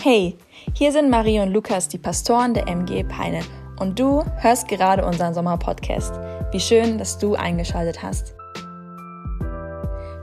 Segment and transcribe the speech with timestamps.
[0.00, 0.38] Hey,
[0.74, 3.40] hier sind Marie und Lukas, die Pastoren der MG Peine.
[3.80, 6.14] Und du hörst gerade unseren Sommerpodcast.
[6.52, 8.36] Wie schön, dass du eingeschaltet hast.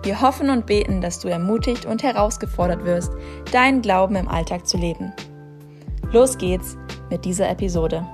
[0.02, 3.12] Wir hoffen und beten, dass du ermutigt und herausgefordert wirst,
[3.52, 5.12] deinen Glauben im Alltag zu leben.
[6.14, 6.78] Los geht's
[7.10, 8.08] mit dieser Episode.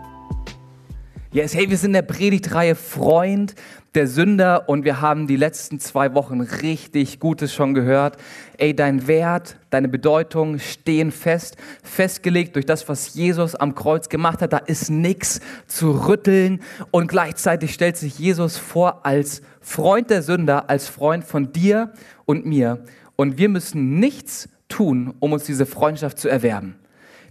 [1.33, 3.55] Yes, hey, wir sind in der Predigtreihe Freund
[3.95, 8.17] der Sünder und wir haben die letzten zwei Wochen richtig Gutes schon gehört.
[8.57, 14.41] Ey, dein Wert, deine Bedeutung stehen fest, festgelegt durch das, was Jesus am Kreuz gemacht
[14.41, 14.51] hat.
[14.51, 16.59] Da ist nichts zu rütteln
[16.91, 21.93] und gleichzeitig stellt sich Jesus vor als Freund der Sünder, als Freund von dir
[22.25, 22.83] und mir.
[23.15, 26.80] Und wir müssen nichts tun, um uns diese Freundschaft zu erwerben.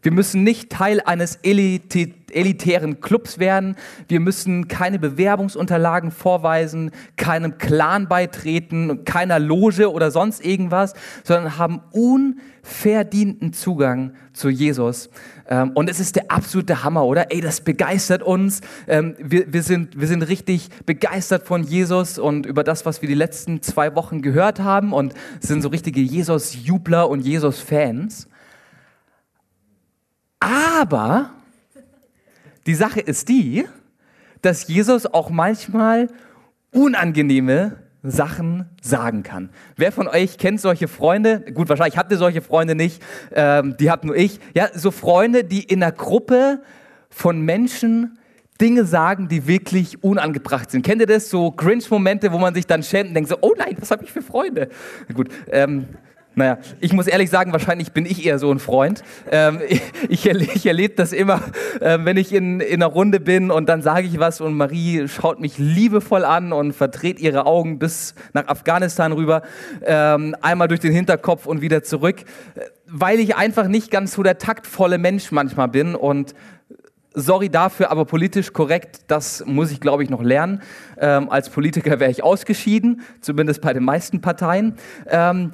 [0.03, 3.77] Wir müssen nicht Teil eines elitären Clubs werden.
[4.09, 11.83] Wir müssen keine Bewerbungsunterlagen vorweisen, keinem Clan beitreten, keiner Loge oder sonst irgendwas, sondern haben
[11.91, 15.11] unverdienten Zugang zu Jesus.
[15.49, 17.30] Ähm, und es ist der absolute Hammer, oder?
[17.30, 18.63] Ey, das begeistert uns.
[18.87, 23.09] Ähm, wir, wir, sind, wir sind richtig begeistert von Jesus und über das, was wir
[23.09, 28.30] die letzten zwei Wochen gehört haben und sind so richtige Jesus-Jubler und Jesus-Fans.
[30.41, 31.30] Aber
[32.66, 33.66] die Sache ist die,
[34.43, 36.09] dass Jesus auch manchmal
[36.73, 39.51] unangenehme Sachen sagen kann.
[39.77, 41.41] Wer von euch kennt solche Freunde?
[41.52, 43.02] Gut, wahrscheinlich habt ihr solche Freunde nicht.
[43.33, 44.41] Ähm, die habt nur ich.
[44.55, 46.63] Ja, so Freunde, die in einer Gruppe
[47.11, 48.18] von Menschen
[48.61, 50.85] Dinge sagen, die wirklich unangebracht sind.
[50.85, 51.30] Kennt ihr das?
[51.30, 54.13] So Grinch-Momente, wo man sich dann schämt und denkt so, oh nein, was habe ich
[54.13, 54.68] für Freunde?
[55.15, 55.88] Gut, ähm,
[56.35, 59.03] naja, ich muss ehrlich sagen, wahrscheinlich bin ich eher so ein Freund.
[59.31, 59.61] Ähm,
[60.09, 61.43] ich, ich, erlebe, das immer,
[61.81, 65.09] äh, wenn ich in, in einer Runde bin und dann sage ich was und Marie
[65.09, 69.43] schaut mich liebevoll an und verdreht ihre Augen bis nach Afghanistan rüber,
[69.83, 72.23] ähm, einmal durch den Hinterkopf und wieder zurück,
[72.87, 76.34] weil ich einfach nicht ganz so der taktvolle Mensch manchmal bin und
[77.12, 80.62] Sorry dafür, aber politisch korrekt, das muss ich, glaube ich, noch lernen.
[80.97, 84.77] Ähm, als Politiker wäre ich ausgeschieden, zumindest bei den meisten Parteien.
[85.09, 85.53] Ähm,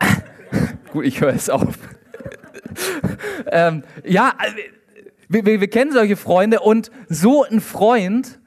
[0.92, 1.78] Gut, ich höre es auf.
[3.50, 4.34] ähm, ja,
[5.28, 8.38] wir, wir, wir kennen solche Freunde und so ein Freund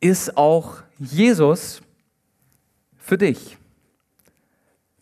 [0.00, 1.82] ist auch Jesus
[2.96, 3.58] für dich.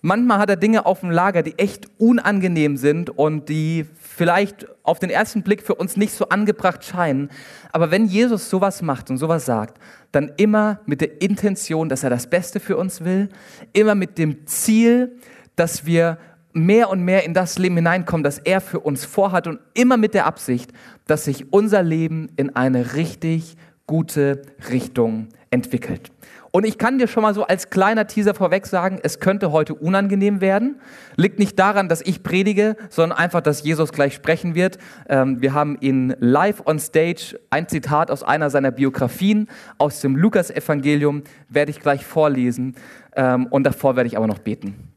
[0.01, 5.01] Manchmal hat er Dinge auf dem Lager, die echt unangenehm sind und die vielleicht auf
[5.01, 7.29] den ersten Blick für uns nicht so angebracht scheinen.
[7.73, 9.81] Aber wenn Jesus sowas macht und sowas sagt,
[10.13, 13.31] dann immer mit der Intention, dass er das Beste für uns will,
[13.73, 15.17] immer mit dem Ziel,
[15.57, 16.19] dass wir
[16.53, 20.15] mehr und mehr in das Leben hineinkommen, das er für uns vorhat und immer mit
[20.15, 20.73] der Absicht,
[21.07, 23.57] dass sich unser Leben in eine richtig
[23.87, 26.11] gute Richtung entwickelt.
[26.51, 29.75] Und ich kann dir schon mal so als kleiner Teaser vorweg sagen, es könnte heute
[29.75, 30.81] unangenehm werden.
[31.17, 34.79] Liegt nicht daran, dass ich predige, sondern einfach, dass Jesus gleich sprechen wird.
[35.11, 40.17] Ähm, wir haben ihn live on stage, ein Zitat aus einer seiner Biografien, aus dem
[40.17, 42.75] Lukas-Evangelium, werde ich gleich vorlesen.
[43.15, 44.96] Ähm, und davor werde ich aber noch beten.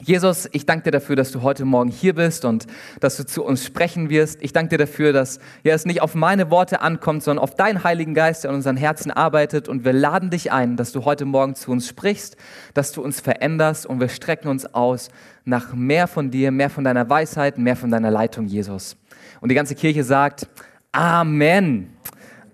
[0.00, 2.66] Jesus, ich danke dir dafür, dass du heute Morgen hier bist und
[3.00, 4.40] dass du zu uns sprechen wirst.
[4.42, 7.82] Ich danke dir dafür, dass ja, es nicht auf meine Worte ankommt, sondern auf deinen
[7.82, 9.68] Heiligen Geist, der in unseren Herzen arbeitet.
[9.68, 12.36] Und wir laden dich ein, dass du heute Morgen zu uns sprichst,
[12.74, 15.08] dass du uns veränderst und wir strecken uns aus
[15.44, 18.96] nach mehr von dir, mehr von deiner Weisheit, mehr von deiner Leitung, Jesus.
[19.40, 20.46] Und die ganze Kirche sagt,
[20.92, 21.96] Amen.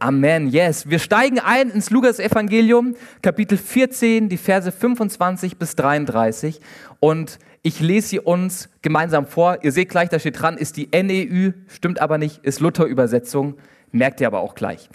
[0.05, 0.51] Amen.
[0.51, 0.91] Yes.
[0.91, 6.61] Wir steigen ein ins Lukas-Evangelium, Kapitel 14, die Verse 25 bis 33.
[7.01, 9.61] Und ich lese sie uns gemeinsam vor.
[9.63, 13.55] Ihr seht gleich, da steht dran, ist die NEU, stimmt aber nicht, ist Luther-Übersetzung.
[13.93, 14.91] Merkt ihr aber auch gleich.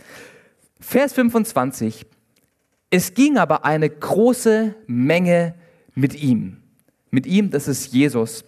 [0.80, 2.06] Vers 25.
[2.92, 5.56] Es ging aber eine große Menge
[5.96, 6.58] mit ihm.
[7.10, 8.46] Mit ihm, das ist Jesus.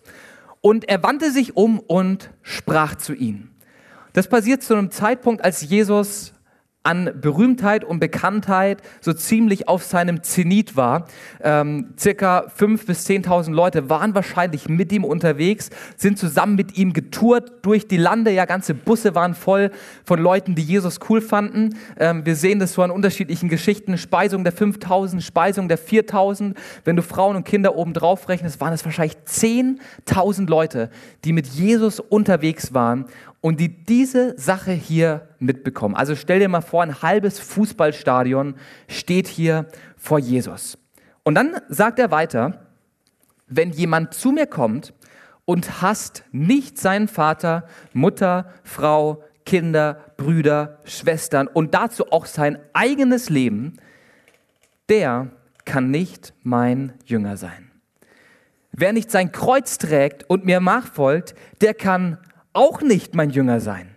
[0.62, 3.50] Und er wandte sich um und sprach zu ihnen.
[4.14, 6.36] Das passiert zu einem Zeitpunkt, als Jesus
[6.84, 11.06] an Berühmtheit und Bekanntheit so ziemlich auf seinem Zenit war.
[11.44, 16.94] Ähm, circa fünf bis zehntausend Leute waren wahrscheinlich mit ihm unterwegs, sind zusammen mit ihm
[16.94, 18.32] getourt durch die Lande.
[18.32, 19.70] Ja, ganze Busse waren voll
[20.04, 21.78] von Leuten, die Jesus cool fanden.
[22.00, 23.98] Ähm, wir sehen das so an unterschiedlichen Geschichten.
[24.00, 26.58] Speisung der 5000, Speisung der 4000.
[26.84, 30.90] Wenn du Frauen und Kinder oben drauf rechnest, waren es wahrscheinlich zehntausend Leute,
[31.26, 33.06] die mit Jesus unterwegs waren
[33.42, 35.96] und die diese Sache hier mitbekommen.
[35.96, 38.56] Also stell dir mal vor, ein halbes Fußballstadion
[38.88, 39.66] steht hier
[39.98, 40.78] vor Jesus.
[41.24, 42.68] Und dann sagt er weiter,
[43.48, 44.94] wenn jemand zu mir kommt
[45.46, 53.30] und hasst nicht seinen Vater, Mutter, Frau, Kinder, Brüder, Schwestern und dazu auch sein eigenes
[53.30, 53.74] Leben,
[54.88, 55.32] der
[55.66, 57.72] kann nicht mein Jünger sein.
[58.72, 62.18] wer nicht sein Kreuz trägt und mir nachfolgt, der kann
[62.54, 63.96] auch nicht mein Jünger sein.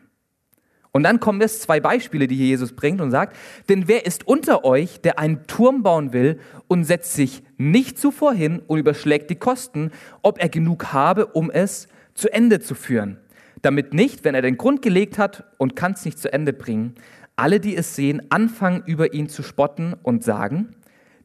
[0.96, 3.36] Und dann kommen jetzt zwei Beispiele, die hier Jesus bringt und sagt,
[3.68, 8.32] denn wer ist unter euch, der einen Turm bauen will und setzt sich nicht zuvor
[8.32, 9.90] hin und überschlägt die Kosten,
[10.22, 13.18] ob er genug habe, um es zu Ende zu führen,
[13.60, 16.94] damit nicht, wenn er den Grund gelegt hat und kann es nicht zu Ende bringen,
[17.34, 20.76] alle, die es sehen, anfangen über ihn zu spotten und sagen,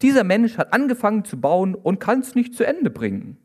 [0.02, 3.38] dieser Mensch hat angefangen zu bauen und kann es nicht zu Ende bringen.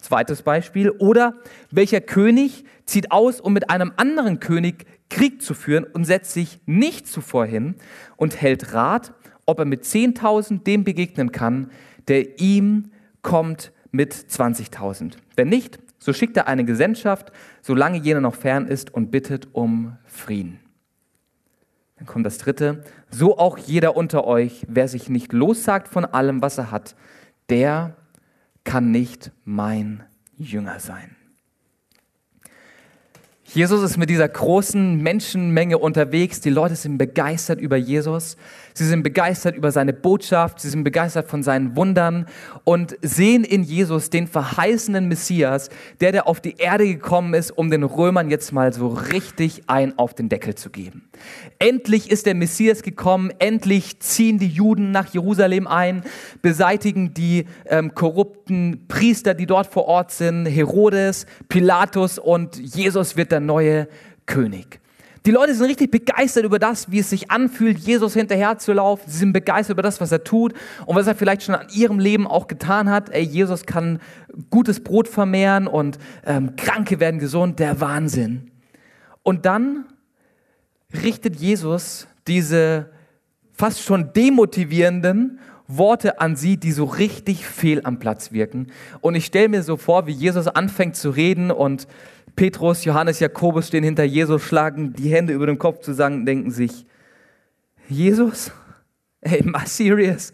[0.00, 0.90] Zweites Beispiel.
[0.90, 1.34] Oder
[1.70, 6.60] welcher König zieht aus, um mit einem anderen König Krieg zu führen und setzt sich
[6.66, 7.74] nicht zuvor hin
[8.16, 9.12] und hält Rat,
[9.46, 11.70] ob er mit 10.000 dem begegnen kann,
[12.08, 12.90] der ihm
[13.22, 15.14] kommt mit 20.000.
[15.36, 19.96] Wenn nicht, so schickt er eine Gesellschaft, solange jener noch fern ist und bittet um
[20.04, 20.60] Frieden.
[21.96, 22.84] Dann kommt das dritte.
[23.10, 26.94] So auch jeder unter euch, wer sich nicht lossagt von allem, was er hat,
[27.50, 27.96] der
[28.68, 30.04] kann nicht mein
[30.36, 31.16] Jünger sein.
[33.44, 36.42] Jesus ist mit dieser großen Menschenmenge unterwegs.
[36.42, 38.36] Die Leute sind begeistert über Jesus.
[38.78, 40.60] Sie sind begeistert über seine Botschaft.
[40.60, 42.26] Sie sind begeistert von seinen Wundern
[42.62, 45.68] und sehen in Jesus den verheißenen Messias,
[46.00, 49.98] der, der auf die Erde gekommen ist, um den Römern jetzt mal so richtig ein
[49.98, 51.08] auf den Deckel zu geben.
[51.58, 53.32] Endlich ist der Messias gekommen.
[53.40, 56.04] Endlich ziehen die Juden nach Jerusalem ein,
[56.40, 63.32] beseitigen die ähm, korrupten Priester, die dort vor Ort sind, Herodes, Pilatus und Jesus wird
[63.32, 63.88] der neue
[64.26, 64.80] König.
[65.28, 69.12] Die Leute sind richtig begeistert über das, wie es sich anfühlt, Jesus hinterherzulaufen.
[69.12, 70.54] Sie sind begeistert über das, was er tut
[70.86, 73.10] und was er vielleicht schon an ihrem Leben auch getan hat.
[73.10, 74.00] Ey, Jesus kann
[74.48, 77.58] gutes Brot vermehren und ähm, Kranke werden gesund.
[77.58, 78.52] Der Wahnsinn.
[79.22, 79.84] Und dann
[80.94, 82.88] richtet Jesus diese
[83.52, 88.68] fast schon demotivierenden Worte an sie, die so richtig fehl am Platz wirken.
[89.02, 91.86] Und ich stelle mir so vor, wie Jesus anfängt zu reden und
[92.38, 96.86] Petrus, Johannes, Jakobus stehen hinter Jesus, schlagen die Hände über den Kopf zusammen, denken sich,
[97.88, 98.52] Jesus?
[99.20, 100.32] Ey, mal serious?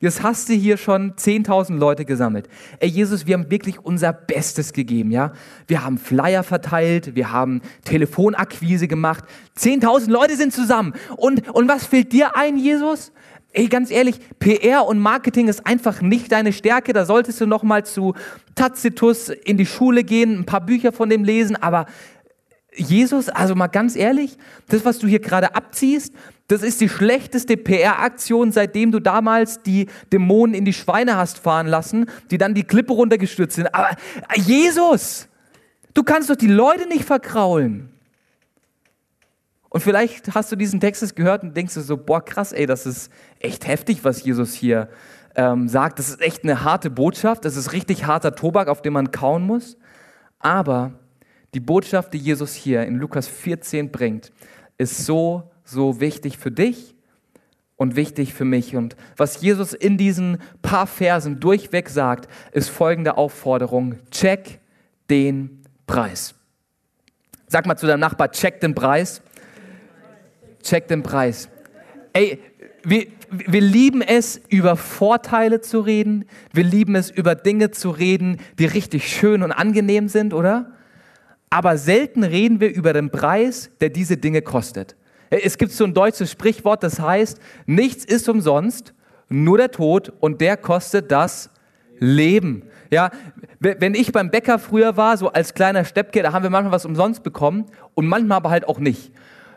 [0.00, 2.48] Jetzt hast du hier schon 10.000 Leute gesammelt.
[2.80, 5.32] Ey, Jesus, wir haben wirklich unser Bestes gegeben, ja?
[5.68, 9.22] Wir haben Flyer verteilt, wir haben Telefonakquise gemacht.
[9.56, 10.94] 10.000 Leute sind zusammen.
[11.16, 13.12] Und, und was fällt dir ein, Jesus?
[13.52, 16.92] Ey, ganz ehrlich, PR und Marketing ist einfach nicht deine Stärke.
[16.92, 18.14] Da solltest du noch mal zu
[18.54, 21.56] Tacitus in die Schule gehen, ein paar Bücher von dem lesen.
[21.56, 21.86] Aber
[22.74, 24.36] Jesus, also mal ganz ehrlich,
[24.68, 26.12] das, was du hier gerade abziehst,
[26.48, 31.66] das ist die schlechteste PR-Aktion, seitdem du damals die Dämonen in die Schweine hast fahren
[31.66, 33.74] lassen, die dann die Klippe runtergestürzt sind.
[33.74, 33.90] Aber
[34.34, 35.28] Jesus,
[35.94, 37.90] du kannst doch die Leute nicht verkraulen.
[39.70, 42.86] Und vielleicht hast du diesen Text gehört und denkst du so, boah, krass, ey, das
[42.86, 44.88] ist echt heftig, was Jesus hier
[45.34, 45.98] ähm, sagt.
[45.98, 47.44] Das ist echt eine harte Botschaft.
[47.44, 49.76] Das ist richtig harter Tobak, auf den man kauen muss.
[50.38, 50.92] Aber
[51.54, 54.32] die Botschaft, die Jesus hier in Lukas 14 bringt,
[54.76, 56.94] ist so, so wichtig für dich
[57.76, 58.76] und wichtig für mich.
[58.76, 63.96] Und was Jesus in diesen paar Versen durchweg sagt, ist folgende Aufforderung.
[64.10, 64.60] Check
[65.10, 66.34] den Preis.
[67.46, 69.22] Sag mal zu deinem Nachbar, check den Preis
[70.62, 71.48] check den Preis.
[72.12, 72.40] Ey,
[72.84, 76.24] wir, wir lieben es, über Vorteile zu reden.
[76.52, 80.72] Wir lieben es, über Dinge zu reden, die richtig schön und angenehm sind, oder?
[81.50, 84.96] Aber selten reden wir über den Preis, der diese Dinge kostet.
[85.30, 88.94] Es gibt so ein deutsches Sprichwort, das heißt, nichts ist umsonst,
[89.28, 91.50] nur der Tod und der kostet das
[91.98, 92.62] Leben.
[92.90, 93.10] Ja,
[93.60, 96.86] wenn ich beim Bäcker früher war, so als kleiner Steppke, da haben wir manchmal was
[96.86, 99.12] umsonst bekommen und manchmal aber halt auch nicht.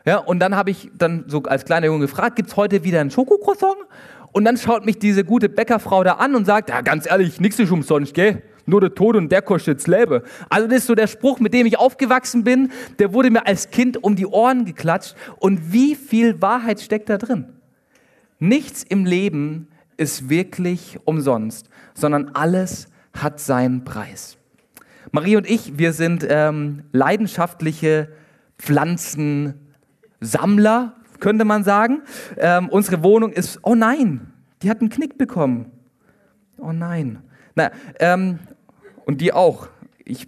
[0.05, 3.01] Ja, und dann habe ich dann so als kleiner Junge gefragt, gibt es heute wieder
[3.01, 3.77] einen Schokocroissant?
[4.31, 7.59] Und dann schaut mich diese gute Bäckerfrau da an und sagt, ja, ganz ehrlich, nichts
[7.59, 8.41] ist umsonst, gell?
[8.65, 10.21] Nur der Tod und der kostet's Leben.
[10.49, 12.71] Also das ist so der Spruch, mit dem ich aufgewachsen bin.
[12.99, 15.15] Der wurde mir als Kind um die Ohren geklatscht.
[15.39, 17.45] Und wie viel Wahrheit steckt da drin?
[18.39, 19.67] Nichts im Leben
[19.97, 24.37] ist wirklich umsonst, sondern alles hat seinen Preis.
[25.11, 28.09] Marie und ich, wir sind ähm, leidenschaftliche
[28.57, 29.70] Pflanzen,
[30.21, 32.03] Sammler, könnte man sagen.
[32.37, 35.71] Ähm, unsere Wohnung ist, oh nein, die hat einen Knick bekommen.
[36.57, 37.19] Oh nein.
[37.55, 38.39] Na, ähm,
[39.05, 39.67] und die auch.
[40.05, 40.27] Ich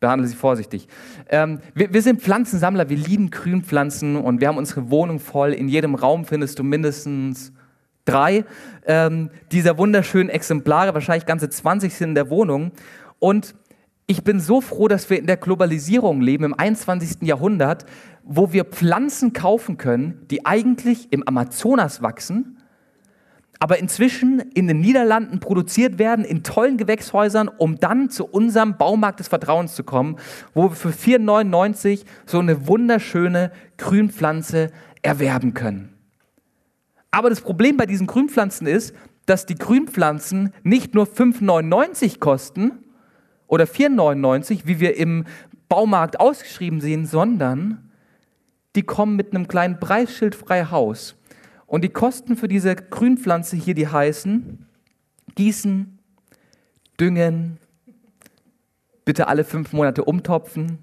[0.00, 0.88] behandle sie vorsichtig.
[1.28, 5.52] Ähm, wir, wir, sind Pflanzensammler, wir lieben Grünpflanzen und wir haben unsere Wohnung voll.
[5.52, 7.52] In jedem Raum findest du mindestens
[8.04, 8.44] drei
[8.86, 12.72] ähm, dieser wunderschönen Exemplare, wahrscheinlich ganze 20 sind in der Wohnung.
[13.18, 13.54] Und
[14.10, 17.18] ich bin so froh, dass wir in der Globalisierung leben, im 21.
[17.28, 17.84] Jahrhundert,
[18.24, 22.56] wo wir Pflanzen kaufen können, die eigentlich im Amazonas wachsen,
[23.60, 29.20] aber inzwischen in den Niederlanden produziert werden, in tollen Gewächshäusern, um dann zu unserem Baumarkt
[29.20, 30.16] des Vertrauens zu kommen,
[30.54, 34.70] wo wir für 4,99 so eine wunderschöne Grünpflanze
[35.02, 35.92] erwerben können.
[37.10, 38.94] Aber das Problem bei diesen Grünpflanzen ist,
[39.26, 42.84] dass die Grünpflanzen nicht nur 5,99 kosten
[43.48, 45.24] oder 4,99, wie wir im
[45.68, 47.90] Baumarkt ausgeschrieben sehen, sondern
[48.76, 51.16] die kommen mit einem kleinen Preisschild frei Haus.
[51.66, 54.66] Und die Kosten für diese Grünpflanze hier, die heißen
[55.34, 55.98] Gießen,
[57.00, 57.58] Düngen,
[59.04, 60.78] bitte alle fünf Monate umtopfen,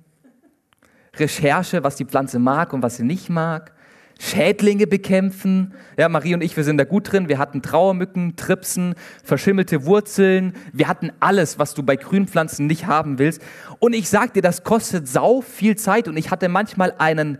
[1.15, 3.74] Recherche, was die Pflanze mag und was sie nicht mag,
[4.19, 5.73] Schädlinge bekämpfen.
[5.97, 7.27] Ja, Marie und ich, wir sind da gut drin.
[7.27, 10.53] Wir hatten Trauermücken, Tripsen, verschimmelte Wurzeln.
[10.73, 13.41] Wir hatten alles, was du bei Grünpflanzen nicht haben willst.
[13.79, 16.07] Und ich sag dir, das kostet sau viel Zeit.
[16.07, 17.37] Und ich hatte manchmal einen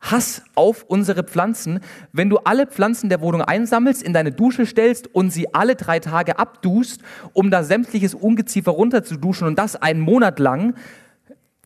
[0.00, 1.80] Hass auf unsere Pflanzen,
[2.12, 5.98] wenn du alle Pflanzen der Wohnung einsammelst, in deine Dusche stellst und sie alle drei
[5.98, 10.74] Tage abduschst, um da sämtliches Ungeziefer runterzuduschen und das einen Monat lang.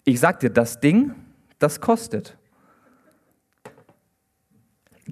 [0.05, 1.15] Ich sag dir, das Ding,
[1.59, 2.39] das kostet.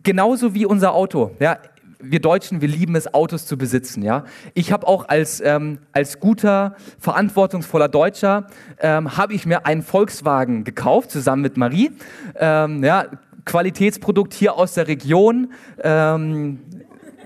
[0.03, 1.33] Genauso wie unser Auto.
[1.41, 1.59] Ja,
[2.03, 4.03] wir Deutschen, wir lieben es, Autos zu besitzen.
[4.03, 8.47] Ja, ich habe auch als ähm, als guter, verantwortungsvoller Deutscher
[8.79, 11.93] ähm, habe ich mir einen Volkswagen gekauft zusammen mit Marie.
[12.37, 13.07] Ähm, ja,
[13.45, 15.53] Qualitätsprodukt hier aus der Region.
[15.83, 16.61] Ähm,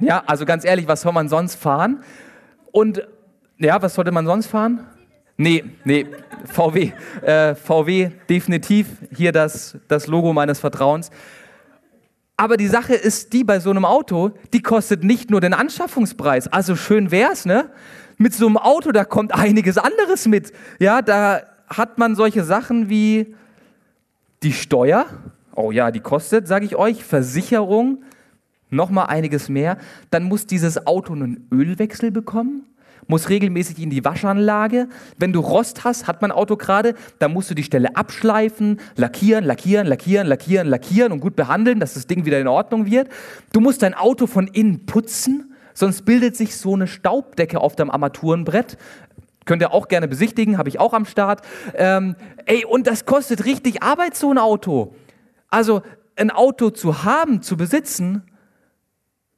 [0.01, 2.03] ja, also ganz ehrlich, was soll man sonst fahren?
[2.73, 3.07] Und
[3.59, 4.87] ja, was sollte man sonst fahren?
[5.37, 6.07] Nee, nee,
[6.45, 6.93] VW.
[7.23, 11.11] Äh, VW, definitiv hier das, das Logo meines Vertrauens.
[12.37, 16.49] Aber die Sache ist die bei so einem Auto, die kostet nicht nur den Anschaffungspreis.
[16.49, 17.71] Also schön wär's, ne?
[18.17, 20.53] Mit so einem Auto, da kommt einiges anderes mit.
[20.79, 23.35] Ja, da hat man solche Sachen wie
[24.43, 25.07] die Steuer.
[25.55, 28.03] Oh ja, die kostet, sage ich euch, Versicherung,
[28.71, 29.79] nochmal einiges mehr.
[30.11, 32.67] Dann muss dieses Auto einen Ölwechsel bekommen
[33.07, 34.89] muss regelmäßig in die Waschanlage.
[35.19, 39.45] Wenn du Rost hast, hat mein Auto gerade, dann musst du die Stelle abschleifen, lackieren,
[39.45, 43.09] lackieren, lackieren, lackieren, lackieren und gut behandeln, dass das Ding wieder in Ordnung wird.
[43.53, 47.91] Du musst dein Auto von innen putzen, sonst bildet sich so eine Staubdecke auf deinem
[47.91, 48.77] Armaturenbrett.
[49.45, 51.43] Könnt ihr auch gerne besichtigen, habe ich auch am Start.
[51.75, 54.95] Ähm, ey, und das kostet richtig Arbeit, so ein Auto.
[55.51, 55.83] Also
[56.17, 58.23] ein Auto zu haben, zu besitzen,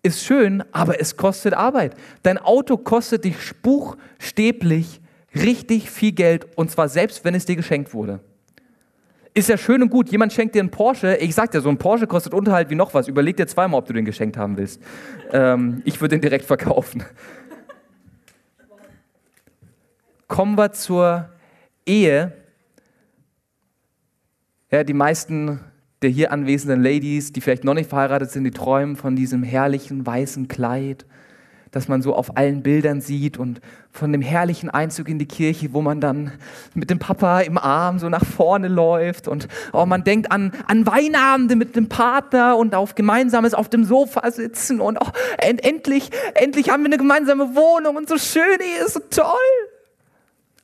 [0.06, 1.96] ist schön, aber es kostet Arbeit.
[2.22, 5.00] Dein Auto kostet dich buchstäblich
[5.34, 8.20] richtig viel Geld und zwar selbst, wenn es dir geschenkt wurde.
[9.34, 11.16] Ist ja schön und gut, jemand schenkt dir einen Porsche.
[11.16, 13.08] Ich sag dir, so ein Porsche kostet Unterhalt wie noch was.
[13.08, 14.80] Überleg dir zweimal, ob du den geschenkt haben willst.
[15.32, 17.04] Ähm, ich würde den direkt verkaufen.
[20.28, 21.28] Kommen wir zur
[21.84, 22.32] Ehe.
[24.70, 25.60] Ja, die meisten
[26.02, 30.06] der hier anwesenden Ladies, die vielleicht noch nicht verheiratet sind, die träumen von diesem herrlichen
[30.06, 31.06] weißen Kleid,
[31.70, 33.60] das man so auf allen Bildern sieht und
[33.90, 36.32] von dem herrlichen Einzug in die Kirche, wo man dann
[36.74, 40.86] mit dem Papa im Arm so nach vorne läuft und oh, man denkt an, an
[40.86, 46.10] Weinabende mit dem Partner und auf gemeinsames auf dem Sofa sitzen und oh, end, endlich,
[46.34, 49.26] endlich haben wir eine gemeinsame Wohnung und so schön, Ehe ist so toll.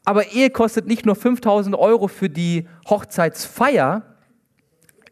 [0.05, 4.12] Aber Ehe kostet nicht nur 5000 Euro für die Hochzeitsfeier,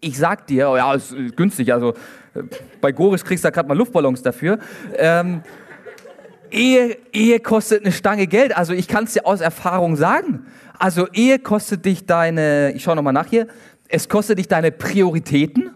[0.00, 1.94] ich sag dir, oh ja, ist günstig, also
[2.34, 2.42] äh,
[2.80, 4.58] bei Goris kriegst du da gerade mal Luftballons dafür.
[4.96, 5.42] Ähm,
[6.50, 10.46] Ehe, Ehe kostet eine Stange Geld, also ich kann es dir aus Erfahrung sagen.
[10.78, 13.46] Also Ehe kostet dich deine, ich schaue nochmal nach hier,
[13.88, 15.70] es kostet dich deine Prioritäten,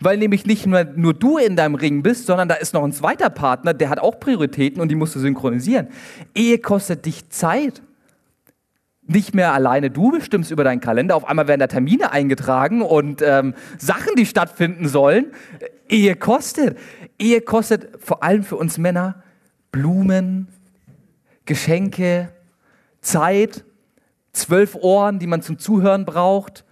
[0.00, 2.92] weil nämlich nicht nur, nur du in deinem Ring bist, sondern da ist noch ein
[2.92, 5.88] zweiter Partner, der hat auch Prioritäten und die musst du synchronisieren.
[6.34, 7.82] Ehe kostet dich Zeit
[9.12, 13.22] nicht mehr alleine du bestimmst über deinen Kalender, auf einmal werden da Termine eingetragen und
[13.22, 15.26] ähm, Sachen, die stattfinden sollen.
[15.88, 16.76] Ehe kostet.
[17.18, 19.22] Ehe kostet vor allem für uns Männer
[19.70, 20.48] Blumen,
[21.44, 22.32] Geschenke,
[23.00, 23.64] Zeit,
[24.32, 26.64] zwölf Ohren, die man zum Zuhören braucht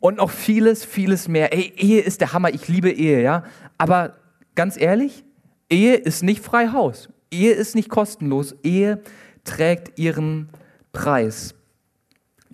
[0.00, 1.52] und noch vieles, vieles mehr.
[1.52, 3.44] Ey, Ehe ist der Hammer, ich liebe Ehe, ja.
[3.78, 4.16] Aber
[4.54, 5.24] ganz ehrlich,
[5.70, 7.08] Ehe ist nicht frei Haus.
[7.30, 8.54] Ehe ist nicht kostenlos.
[8.62, 9.02] Ehe
[9.44, 10.48] trägt ihren
[10.92, 11.54] Preis.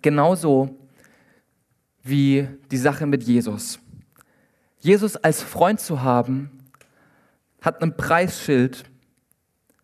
[0.03, 0.77] Genauso
[2.03, 3.79] wie die Sache mit Jesus.
[4.79, 6.51] Jesus als Freund zu haben,
[7.63, 8.85] hat ein Preisschild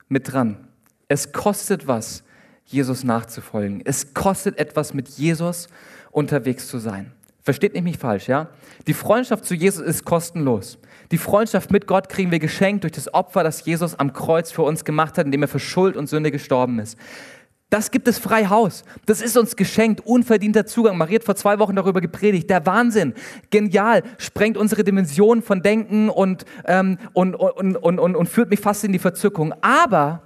[0.09, 0.69] mit dran.
[1.09, 2.23] Es kostet was,
[2.67, 3.81] Jesus nachzufolgen.
[3.85, 5.69] Es kostet etwas, mit Jesus
[6.11, 7.13] unterwegs zu sein.
[7.43, 8.49] Versteht nicht mich falsch, ja?
[8.87, 10.79] Die Freundschaft zu Jesus ist kostenlos.
[11.11, 14.63] Die Freundschaft mit Gott kriegen wir geschenkt durch das Opfer, das Jesus am Kreuz für
[14.63, 16.99] uns gemacht hat, indem er für Schuld und Sünde gestorben ist.
[17.71, 18.85] Das gibt es frei Haus.
[19.07, 20.01] Das ist uns geschenkt.
[20.05, 20.99] Unverdienter Zugang.
[20.99, 22.51] Maria hat vor zwei Wochen darüber gepredigt.
[22.51, 23.15] Der Wahnsinn.
[23.51, 24.03] Genial.
[24.19, 28.83] Sprengt unsere Dimension von Denken und, ähm, und, und, und, und, und führt mich fast
[28.83, 29.55] in die Verzückung.
[29.61, 30.23] Aber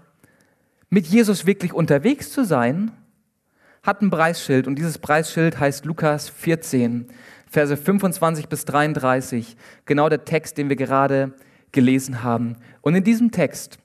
[0.89, 2.93] mit Jesus wirklich unterwegs zu sein,
[3.83, 4.67] hat ein Preisschild.
[4.67, 7.09] Und dieses Preisschild heißt Lukas 14,
[7.47, 9.57] Verse 25 bis 33.
[9.85, 11.35] Genau der Text, den wir gerade
[11.73, 12.57] gelesen haben.
[12.81, 13.79] Und in diesem Text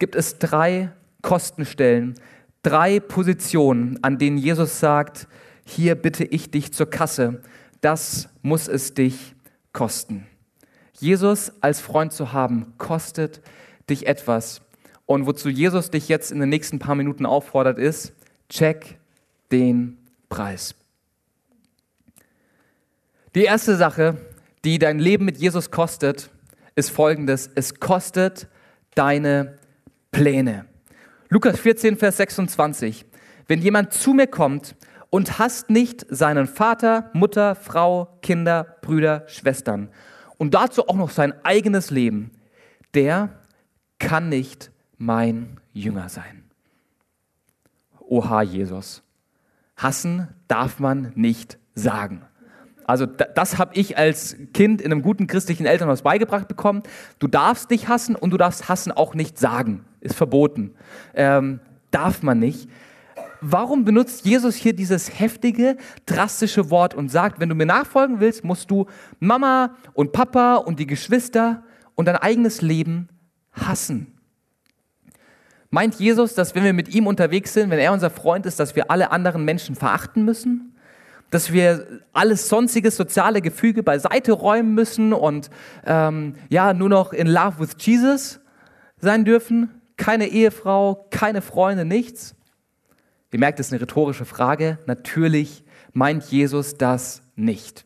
[0.00, 0.90] gibt es drei
[1.22, 2.14] Kostenstellen,
[2.62, 5.28] drei Positionen, an denen Jesus sagt,
[5.64, 7.42] hier bitte ich dich zur Kasse,
[7.80, 9.34] das muss es dich
[9.72, 10.26] kosten.
[10.98, 13.40] Jesus als Freund zu haben, kostet
[13.88, 14.60] dich etwas.
[15.06, 18.12] Und wozu Jesus dich jetzt in den nächsten paar Minuten auffordert, ist,
[18.48, 18.98] check
[19.50, 19.98] den
[20.28, 20.74] Preis.
[23.34, 24.18] Die erste Sache,
[24.64, 26.30] die dein Leben mit Jesus kostet,
[26.74, 27.48] ist folgendes.
[27.54, 28.48] Es kostet
[28.94, 29.58] deine
[30.10, 30.66] Pläne.
[31.32, 33.06] Lukas 14, Vers 26.
[33.46, 34.74] Wenn jemand zu mir kommt
[35.10, 39.90] und hasst nicht seinen Vater, Mutter, Frau, Kinder, Brüder, Schwestern
[40.38, 42.32] und dazu auch noch sein eigenes Leben,
[42.94, 43.38] der
[44.00, 46.50] kann nicht mein Jünger sein.
[48.00, 49.04] Oha, Jesus.
[49.76, 52.22] Hassen darf man nicht sagen.
[52.90, 56.82] Also das habe ich als Kind in einem guten christlichen Elternhaus beigebracht bekommen.
[57.20, 59.84] Du darfst dich hassen und du darfst hassen auch nicht sagen.
[60.00, 60.72] Ist verboten.
[61.14, 61.60] Ähm,
[61.92, 62.68] darf man nicht.
[63.40, 68.42] Warum benutzt Jesus hier dieses heftige, drastische Wort und sagt, wenn du mir nachfolgen willst,
[68.42, 68.86] musst du
[69.20, 71.62] Mama und Papa und die Geschwister
[71.94, 73.08] und dein eigenes Leben
[73.52, 74.18] hassen?
[75.70, 78.74] Meint Jesus, dass wenn wir mit ihm unterwegs sind, wenn er unser Freund ist, dass
[78.74, 80.74] wir alle anderen Menschen verachten müssen?
[81.30, 85.50] Dass wir alles sonstige soziale Gefüge beiseite räumen müssen und
[85.86, 88.40] ähm, ja, nur noch in Love with Jesus
[88.98, 89.80] sein dürfen.
[89.96, 92.34] Keine Ehefrau, keine Freunde, nichts.
[93.32, 94.78] Ihr merkt, das ist eine rhetorische Frage.
[94.86, 97.84] Natürlich meint Jesus das nicht.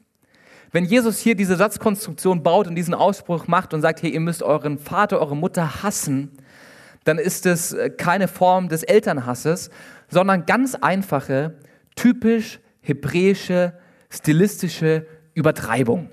[0.72, 4.42] Wenn Jesus hier diese Satzkonstruktion baut und diesen Ausspruch macht und sagt, hey, ihr müsst
[4.42, 6.32] euren Vater, eure Mutter hassen,
[7.04, 9.70] dann ist es äh, keine Form des Elternhasses,
[10.08, 11.54] sondern ganz einfache,
[11.94, 13.74] typisch hebräische,
[14.10, 16.11] stilistische Übertreibung.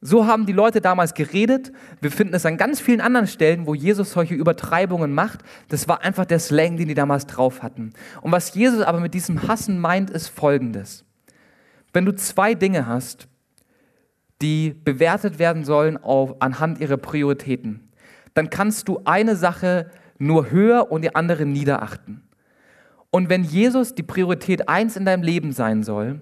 [0.00, 1.72] So haben die Leute damals geredet.
[2.00, 5.40] Wir finden es an ganz vielen anderen Stellen, wo Jesus solche Übertreibungen macht.
[5.68, 7.92] Das war einfach der Slang, den die damals drauf hatten.
[8.20, 11.04] Und was Jesus aber mit diesem Hassen meint, ist folgendes.
[11.92, 13.26] Wenn du zwei Dinge hast,
[14.40, 17.88] die bewertet werden sollen auf, anhand ihrer Prioritäten,
[18.34, 22.27] dann kannst du eine Sache nur höher und die andere niederachten.
[23.10, 26.20] Und wenn Jesus die Priorität eins in deinem Leben sein soll,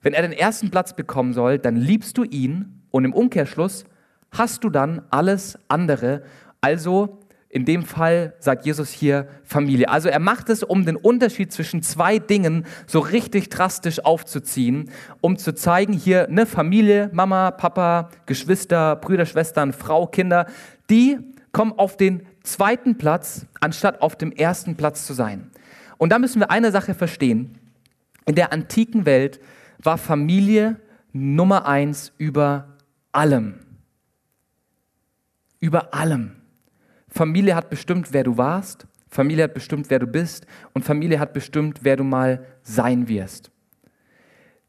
[0.00, 3.84] wenn er den ersten Platz bekommen soll, dann liebst du ihn und im Umkehrschluss
[4.30, 6.22] hast du dann alles andere.
[6.60, 9.88] Also in dem Fall sagt Jesus hier Familie.
[9.88, 14.90] Also er macht es, um den Unterschied zwischen zwei Dingen so richtig drastisch aufzuziehen,
[15.20, 20.46] um zu zeigen, hier eine Familie, Mama, Papa, Geschwister, Brüder, Schwestern, Frau, Kinder,
[20.90, 21.18] die
[21.52, 25.50] kommen auf den zweiten Platz, anstatt auf dem ersten Platz zu sein.
[25.98, 27.58] Und da müssen wir eine Sache verstehen.
[28.26, 29.40] In der antiken Welt
[29.82, 30.80] war Familie
[31.12, 32.76] Nummer eins über
[33.12, 33.60] allem.
[35.60, 36.36] Über allem.
[37.08, 38.86] Familie hat bestimmt, wer du warst.
[39.08, 40.46] Familie hat bestimmt, wer du bist.
[40.72, 43.50] Und Familie hat bestimmt, wer du mal sein wirst.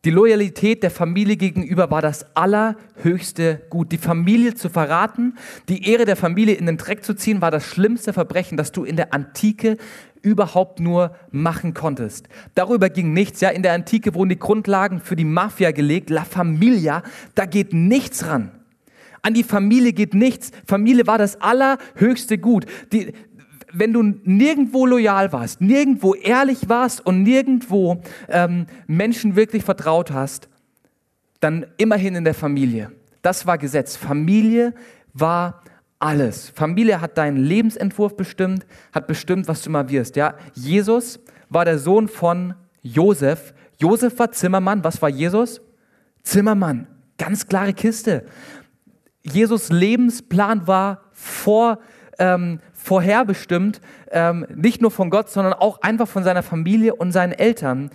[0.06, 3.92] Die Loyalität der Familie gegenüber war das allerhöchste Gut.
[3.92, 5.36] Die Familie zu verraten,
[5.68, 8.84] die Ehre der Familie in den Dreck zu ziehen, war das schlimmste Verbrechen, das du
[8.84, 9.78] in der Antike
[10.22, 12.30] überhaupt nur machen konntest.
[12.54, 13.42] Darüber ging nichts.
[13.42, 16.12] Ja, in der Antike wurden die Grundlagen für die Mafia gelegt.
[16.12, 17.02] La Familia,
[17.34, 18.52] da geht nichts ran.
[19.24, 20.52] An die Familie geht nichts.
[20.68, 22.68] Familie war das allerhöchste Gut.
[22.94, 23.12] Die,
[23.78, 30.50] wenn du nirgendwo loyal warst, nirgendwo ehrlich warst und nirgendwo ähm, Menschen wirklich vertraut hast,
[31.40, 32.92] dann immerhin in der Familie.
[33.22, 33.96] Das war Gesetz.
[33.96, 34.74] Familie
[35.14, 35.62] war
[36.00, 36.50] alles.
[36.50, 40.16] Familie hat deinen Lebensentwurf bestimmt, hat bestimmt, was du mal wirst.
[40.16, 40.36] Ja?
[40.54, 43.54] Jesus war der Sohn von Josef.
[43.78, 44.84] Josef war Zimmermann.
[44.84, 45.62] Was war Jesus?
[46.24, 46.88] Zimmermann.
[47.18, 48.26] Ganz klare Kiste.
[49.24, 51.80] Jesus Lebensplan war vor,
[52.20, 57.32] ähm, vorherbestimmt, ähm, nicht nur von Gott, sondern auch einfach von seiner Familie und seinen
[57.32, 57.90] Eltern.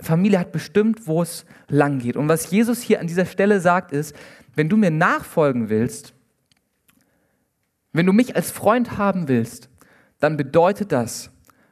[0.00, 2.16] Familie hat bestimmt, wo es lang geht.
[2.16, 4.14] Und was Jesus hier an dieser Stelle sagt, ist,
[4.54, 6.14] wenn du mir nachfolgen willst,
[7.92, 9.70] wenn du mich als Freund haben willst,
[10.20, 11.30] dann bedeutet das,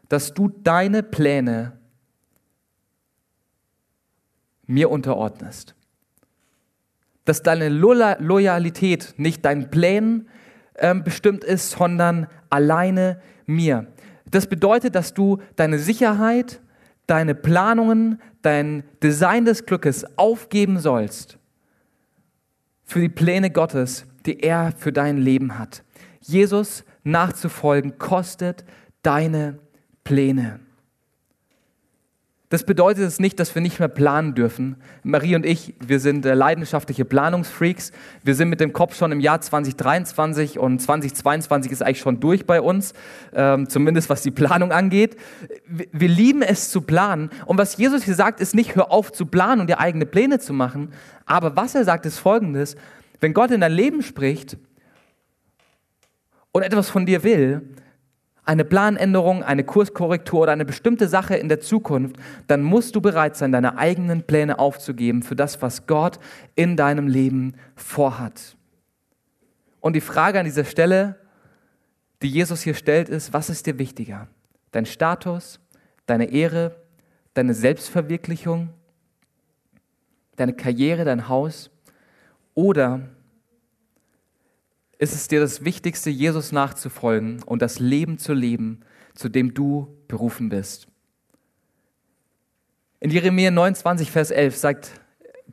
[0.08, 1.78] dass du deine Pläne
[4.66, 5.76] mir unterordnest.
[7.24, 10.28] Dass deine Loyalität nicht deinen Plänen
[10.78, 13.86] ähm, bestimmt ist, sondern alleine mir.
[14.30, 16.60] Das bedeutet, dass du deine Sicherheit,
[17.06, 21.38] deine Planungen, dein Design des Glückes aufgeben sollst
[22.84, 25.82] für die Pläne Gottes, die er für dein Leben hat.
[26.20, 28.64] Jesus nachzufolgen kostet
[29.02, 29.58] deine
[30.04, 30.60] Pläne.
[32.48, 34.76] Das bedeutet es nicht, dass wir nicht mehr planen dürfen.
[35.02, 37.90] Marie und ich, wir sind äh, leidenschaftliche Planungsfreaks.
[38.22, 42.46] Wir sind mit dem Kopf schon im Jahr 2023 und 2022 ist eigentlich schon durch
[42.46, 42.94] bei uns,
[43.34, 45.16] ähm, zumindest was die Planung angeht.
[45.66, 47.30] Wir, wir lieben es zu planen.
[47.46, 50.38] Und was Jesus hier sagt, ist nicht, hör auf zu planen und dir eigene Pläne
[50.38, 50.92] zu machen.
[51.24, 52.76] Aber was er sagt, ist folgendes.
[53.18, 54.56] Wenn Gott in dein Leben spricht
[56.52, 57.75] und etwas von dir will,
[58.46, 63.36] eine Planänderung, eine Kurskorrektur oder eine bestimmte Sache in der Zukunft, dann musst du bereit
[63.36, 66.20] sein, deine eigenen Pläne aufzugeben für das, was Gott
[66.54, 68.56] in deinem Leben vorhat.
[69.80, 71.16] Und die Frage an dieser Stelle,
[72.22, 74.28] die Jesus hier stellt, ist, was ist dir wichtiger?
[74.70, 75.60] Dein Status,
[76.06, 76.76] deine Ehre,
[77.34, 78.70] deine Selbstverwirklichung,
[80.36, 81.70] deine Karriere, dein Haus
[82.54, 83.00] oder
[84.98, 88.80] ist es dir das Wichtigste, Jesus nachzufolgen und das Leben zu leben,
[89.14, 90.88] zu dem du berufen bist.
[93.00, 94.90] In Jeremia 29, Vers 11 sagt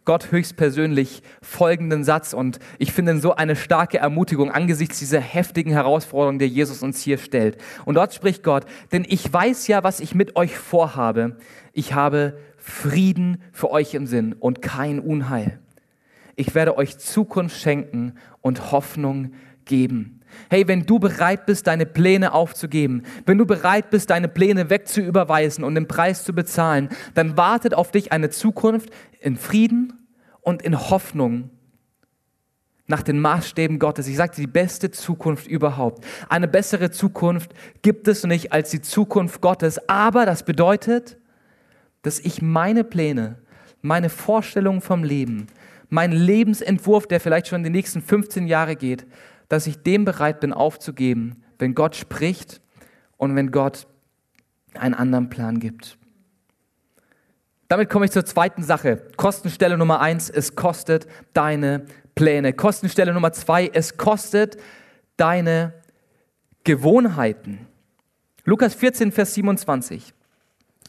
[0.05, 6.39] Gott höchstpersönlich folgenden Satz und ich finde so eine starke Ermutigung angesichts dieser heftigen Herausforderung,
[6.39, 7.57] der Jesus uns hier stellt.
[7.85, 11.37] Und dort spricht Gott, denn ich weiß ja, was ich mit euch vorhabe.
[11.71, 15.59] Ich habe Frieden für euch im Sinn und kein Unheil
[16.35, 19.33] ich werde euch Zukunft schenken und Hoffnung
[19.65, 20.21] geben.
[20.49, 25.63] Hey, wenn du bereit bist, deine Pläne aufzugeben, wenn du bereit bist, deine Pläne wegzuüberweisen
[25.63, 29.93] und den Preis zu bezahlen, dann wartet auf dich eine Zukunft in Frieden
[30.41, 31.51] und in Hoffnung
[32.87, 34.07] nach den Maßstäben Gottes.
[34.07, 36.03] Ich sagte, die beste Zukunft überhaupt.
[36.29, 39.87] Eine bessere Zukunft gibt es nicht als die Zukunft Gottes.
[39.87, 41.17] Aber das bedeutet,
[42.01, 43.39] dass ich meine Pläne,
[43.81, 45.47] meine Vorstellungen vom Leben,
[45.93, 49.05] mein Lebensentwurf, der vielleicht schon die nächsten 15 Jahre geht,
[49.47, 52.61] dass ich dem bereit bin aufzugeben, wenn Gott spricht
[53.17, 53.85] und wenn Gott
[54.73, 55.99] einen anderen Plan gibt.
[57.67, 59.05] Damit komme ich zur zweiten Sache.
[59.17, 62.53] Kostenstelle Nummer eins, es kostet deine Pläne.
[62.53, 64.57] Kostenstelle Nummer zwei, es kostet
[65.15, 65.75] deine
[66.63, 67.67] Gewohnheiten.
[68.45, 70.11] Lukas 14, Vers 27.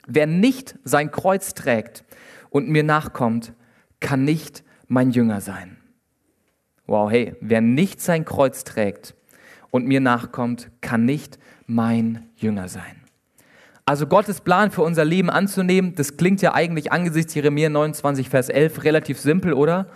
[0.07, 2.05] Wer nicht sein Kreuz trägt
[2.49, 3.53] und mir nachkommt,
[4.01, 5.77] kann nicht mein Jünger sein.
[6.87, 9.15] Wow, hey, wer nicht sein Kreuz trägt
[9.71, 13.03] und mir nachkommt, kann nicht mein Jünger sein.
[13.87, 18.49] Also Gottes Plan für unser Leben anzunehmen, das klingt ja eigentlich angesichts Jeremia 29, Vers
[18.49, 19.87] 11 relativ simpel, oder?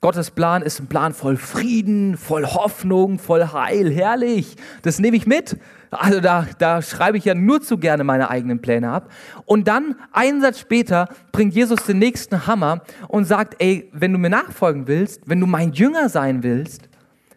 [0.00, 4.56] Gottes Plan ist ein Plan voll Frieden, voll Hoffnung, voll Heil, herrlich.
[4.80, 5.58] Das nehme ich mit.
[5.90, 9.10] Also da, da schreibe ich ja nur zu gerne meine eigenen Pläne ab.
[9.44, 14.18] Und dann, einen Satz später, bringt Jesus den nächsten Hammer und sagt, ey, wenn du
[14.18, 16.88] mir nachfolgen willst, wenn du mein Jünger sein willst,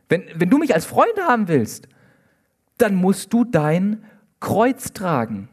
[0.07, 1.89] wenn, wenn du mich als Freund haben willst,
[2.77, 4.05] dann musst du dein
[4.39, 5.49] Kreuz tragen.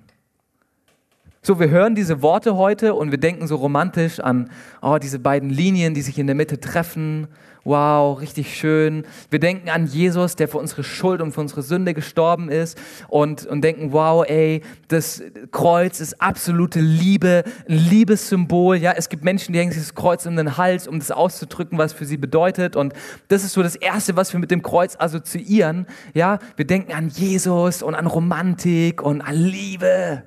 [1.43, 4.51] So, wir hören diese Worte heute und wir denken so romantisch an
[4.83, 7.29] oh, diese beiden Linien, die sich in der Mitte treffen.
[7.65, 9.07] Wow, richtig schön.
[9.31, 12.77] Wir denken an Jesus, der für unsere Schuld und für unsere Sünde gestorben ist
[13.09, 18.77] und, und denken, wow, ey, das Kreuz ist absolute Liebe, ein Liebessymbol.
[18.77, 21.79] Ja, es gibt Menschen, die hängen sich das Kreuz um den Hals, um das auszudrücken,
[21.79, 22.77] was für sie bedeutet.
[22.77, 22.93] Und
[23.29, 25.87] das ist so das Erste, was wir mit dem Kreuz assoziieren.
[26.13, 30.25] Ja, wir denken an Jesus und an Romantik und an Liebe.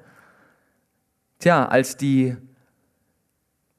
[1.44, 2.38] Tja, als die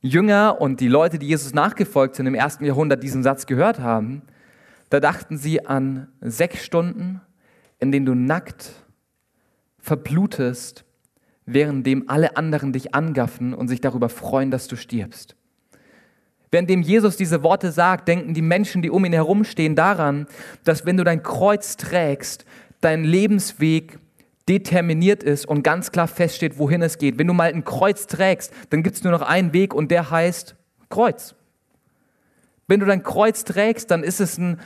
[0.02, 4.20] Jünger und die Leute, die Jesus nachgefolgt sind im ersten Jahrhundert, diesen Satz gehört haben,
[4.90, 7.22] da dachten sie an sechs Stunden,
[7.78, 8.70] in denen du nackt
[9.78, 10.84] verblutest,
[11.46, 15.34] währenddem alle anderen dich angaffen und sich darüber freuen, dass du stirbst.
[16.50, 20.26] Währenddem Jesus diese Worte sagt, denken die Menschen, die um ihn herumstehen, daran,
[20.64, 22.44] dass wenn du dein Kreuz trägst,
[22.82, 24.00] dein Lebensweg
[24.48, 27.18] determiniert ist und ganz klar feststeht, wohin es geht.
[27.18, 30.10] Wenn du mal ein Kreuz trägst, dann gibt es nur noch einen Weg und der
[30.10, 30.54] heißt
[30.90, 31.34] Kreuz.
[32.66, 34.60] Wenn du dein Kreuz trägst, dann ist es ein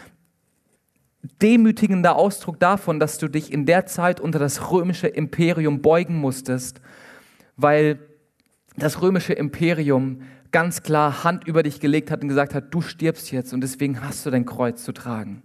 [1.43, 6.81] demütigender Ausdruck davon, dass du dich in der Zeit unter das römische Imperium beugen musstest,
[7.57, 7.99] weil
[8.77, 13.31] das römische Imperium ganz klar Hand über dich gelegt hat und gesagt hat, du stirbst
[13.33, 15.43] jetzt und deswegen hast du dein Kreuz zu tragen.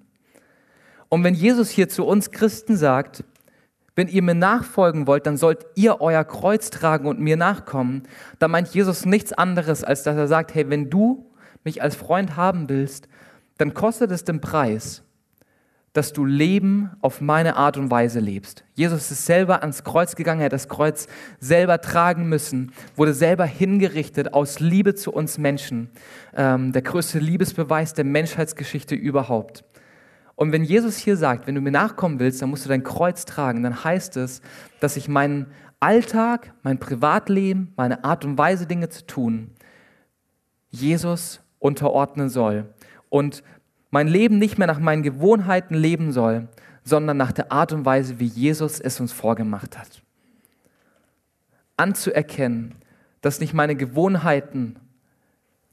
[1.10, 3.24] Und wenn Jesus hier zu uns Christen sagt,
[3.96, 8.04] wenn ihr mir nachfolgen wollt, dann sollt ihr euer Kreuz tragen und mir nachkommen.
[8.40, 11.30] Da meint Jesus nichts anderes, als dass er sagt, hey, wenn du
[11.64, 13.08] mich als Freund haben willst,
[13.58, 15.04] dann kostet es den Preis,
[15.94, 18.66] dass du Leben auf meine Art und Weise lebst.
[18.74, 21.08] Jesus ist selber ans Kreuz gegangen, er hat das Kreuz
[21.40, 25.92] selber tragen müssen, wurde selber hingerichtet aus Liebe zu uns Menschen.
[26.36, 29.64] Ähm, der größte Liebesbeweis der Menschheitsgeschichte überhaupt.
[30.36, 33.26] Und wenn Jesus hier sagt, wenn du mir nachkommen willst, dann musst du dein Kreuz
[33.26, 34.42] tragen, dann heißt es,
[34.80, 35.48] dass ich meinen
[35.80, 39.52] Alltag, mein Privatleben, meine Art und Weise, Dinge zu tun,
[40.70, 42.74] Jesus unterordnen soll.
[43.10, 43.44] Und
[43.92, 46.48] mein Leben nicht mehr nach meinen Gewohnheiten leben soll,
[46.84, 50.02] sondern nach der Art und Weise, wie Jesus es uns vorgemacht hat.
[51.78, 52.76] Anzuerkennen,
[53.22, 54.78] dass nicht meine Gewohnheiten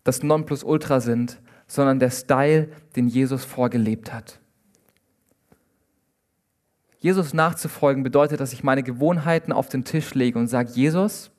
[0.04, 4.39] das Nonplusultra sind, sondern der Style, den Jesus vorgelebt hat.
[7.00, 11.30] Jesus nachzufolgen bedeutet, dass ich meine Gewohnheiten auf den Tisch lege und sage, Jesus,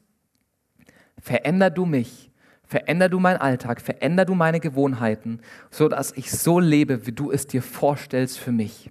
[1.18, 2.32] veränder du mich
[2.72, 7.30] Veränder du meinen Alltag, veränder du meine Gewohnheiten, so dass ich so lebe, wie du
[7.30, 8.90] es dir vorstellst für mich.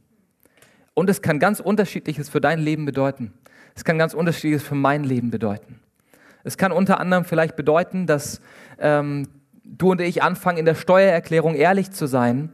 [0.93, 3.33] Und es kann ganz unterschiedliches für dein Leben bedeuten.
[3.75, 5.81] Es kann ganz unterschiedliches für mein Leben bedeuten.
[6.45, 8.43] Es kann unter anderem vielleicht bedeuten, dass
[8.79, 9.29] ähm,
[9.65, 12.51] du und ich anfangen, in der Steuererklärung ehrlich zu sein,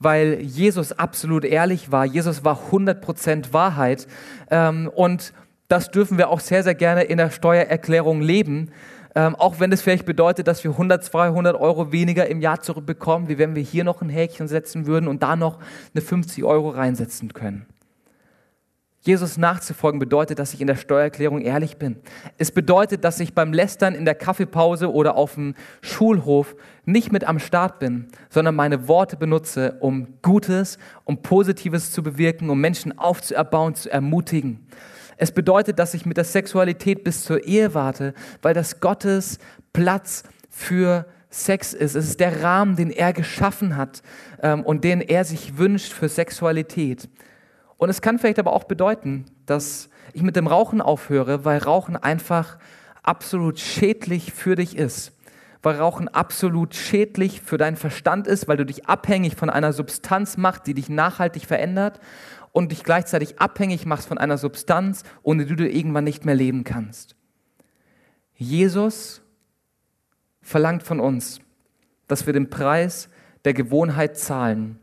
[0.00, 2.04] weil Jesus absolut ehrlich war.
[2.04, 4.08] Jesus war 100% Wahrheit.
[4.50, 5.32] Ähm, und
[5.68, 8.72] das dürfen wir auch sehr, sehr gerne in der Steuererklärung leben.
[9.14, 13.28] Ähm, auch wenn es vielleicht bedeutet, dass wir 100, 200 Euro weniger im Jahr zurückbekommen,
[13.28, 15.58] wie wenn wir hier noch ein Häkchen setzen würden und da noch
[15.94, 17.66] eine 50 Euro reinsetzen können.
[19.02, 21.96] Jesus nachzufolgen bedeutet, dass ich in der Steuererklärung ehrlich bin.
[22.36, 27.24] Es bedeutet, dass ich beim Lästern in der Kaffeepause oder auf dem Schulhof nicht mit
[27.24, 32.98] am Start bin, sondern meine Worte benutze, um Gutes, um Positives zu bewirken, um Menschen
[32.98, 34.66] aufzuerbauen, zu ermutigen.
[35.16, 39.38] Es bedeutet, dass ich mit der Sexualität bis zur Ehe warte, weil das Gottes
[39.72, 41.94] Platz für Sex ist.
[41.94, 44.02] Es ist der Rahmen, den er geschaffen hat
[44.42, 47.08] ähm, und den er sich wünscht für Sexualität.
[47.80, 51.96] Und es kann vielleicht aber auch bedeuten, dass ich mit dem Rauchen aufhöre, weil Rauchen
[51.96, 52.58] einfach
[53.02, 55.16] absolut schädlich für dich ist.
[55.62, 60.36] Weil Rauchen absolut schädlich für deinen Verstand ist, weil du dich abhängig von einer Substanz
[60.36, 62.00] machst, die dich nachhaltig verändert
[62.52, 66.64] und dich gleichzeitig abhängig machst von einer Substanz, ohne die du irgendwann nicht mehr leben
[66.64, 67.16] kannst.
[68.34, 69.22] Jesus
[70.42, 71.40] verlangt von uns,
[72.08, 73.08] dass wir den Preis
[73.46, 74.78] der Gewohnheit zahlen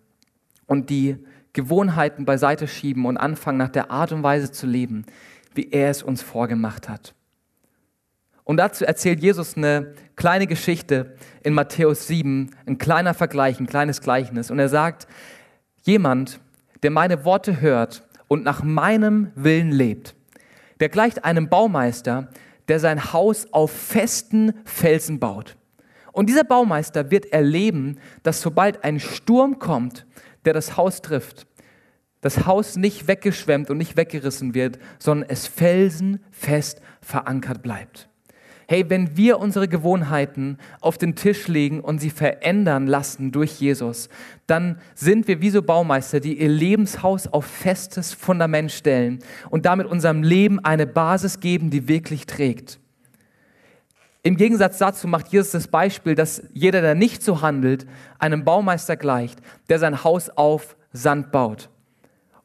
[0.66, 1.24] und die
[1.58, 5.08] Gewohnheiten beiseite schieben und anfangen, nach der Art und Weise zu leben,
[5.56, 7.16] wie er es uns vorgemacht hat.
[8.44, 14.02] Und dazu erzählt Jesus eine kleine Geschichte in Matthäus 7, ein kleiner Vergleich, ein kleines
[14.02, 14.52] Gleichnis.
[14.52, 15.08] Und er sagt,
[15.82, 16.40] jemand,
[16.84, 20.14] der meine Worte hört und nach meinem Willen lebt,
[20.80, 22.28] der gleicht einem Baumeister,
[22.68, 25.58] der sein Haus auf festen Felsen baut.
[26.12, 30.06] Und dieser Baumeister wird erleben, dass sobald ein Sturm kommt,
[30.46, 31.47] der das Haus trifft,
[32.22, 38.10] das Haus nicht weggeschwemmt und nicht weggerissen wird, sondern es felsenfest verankert bleibt
[38.68, 44.10] hey, wenn wir unsere Gewohnheiten auf den Tisch legen und sie verändern lassen durch Jesus,
[44.46, 49.88] dann sind wir wie so Baumeister, die ihr Lebenshaus auf festes Fundament stellen und damit
[49.88, 52.80] unserem Leben eine Basis geben, die wirklich trägt.
[54.22, 57.88] Im Gegensatz dazu macht Jesus das Beispiel, dass jeder, der nicht so handelt,
[58.20, 61.70] einem Baumeister gleicht, der sein Haus auf Sand baut.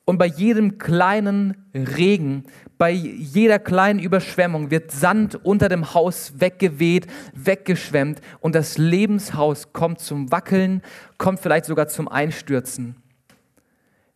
[0.05, 2.45] Und bei jedem kleinen Regen,
[2.77, 10.01] bei jeder kleinen Überschwemmung wird Sand unter dem Haus weggeweht, weggeschwemmt und das Lebenshaus kommt
[10.01, 10.83] zum Wackeln,
[11.19, 12.97] kommt vielleicht sogar zum Einstürzen.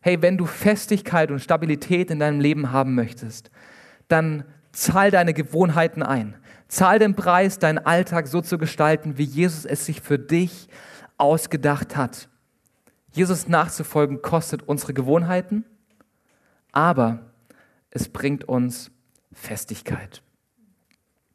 [0.00, 3.50] Hey, wenn du Festigkeit und Stabilität in deinem Leben haben möchtest,
[4.08, 6.36] dann zahl deine Gewohnheiten ein.
[6.68, 10.68] Zahl den Preis, deinen Alltag so zu gestalten, wie Jesus es sich für dich
[11.16, 12.28] ausgedacht hat.
[13.12, 15.64] Jesus nachzufolgen kostet unsere Gewohnheiten,
[16.76, 17.20] aber
[17.88, 18.90] es bringt uns
[19.32, 20.22] Festigkeit.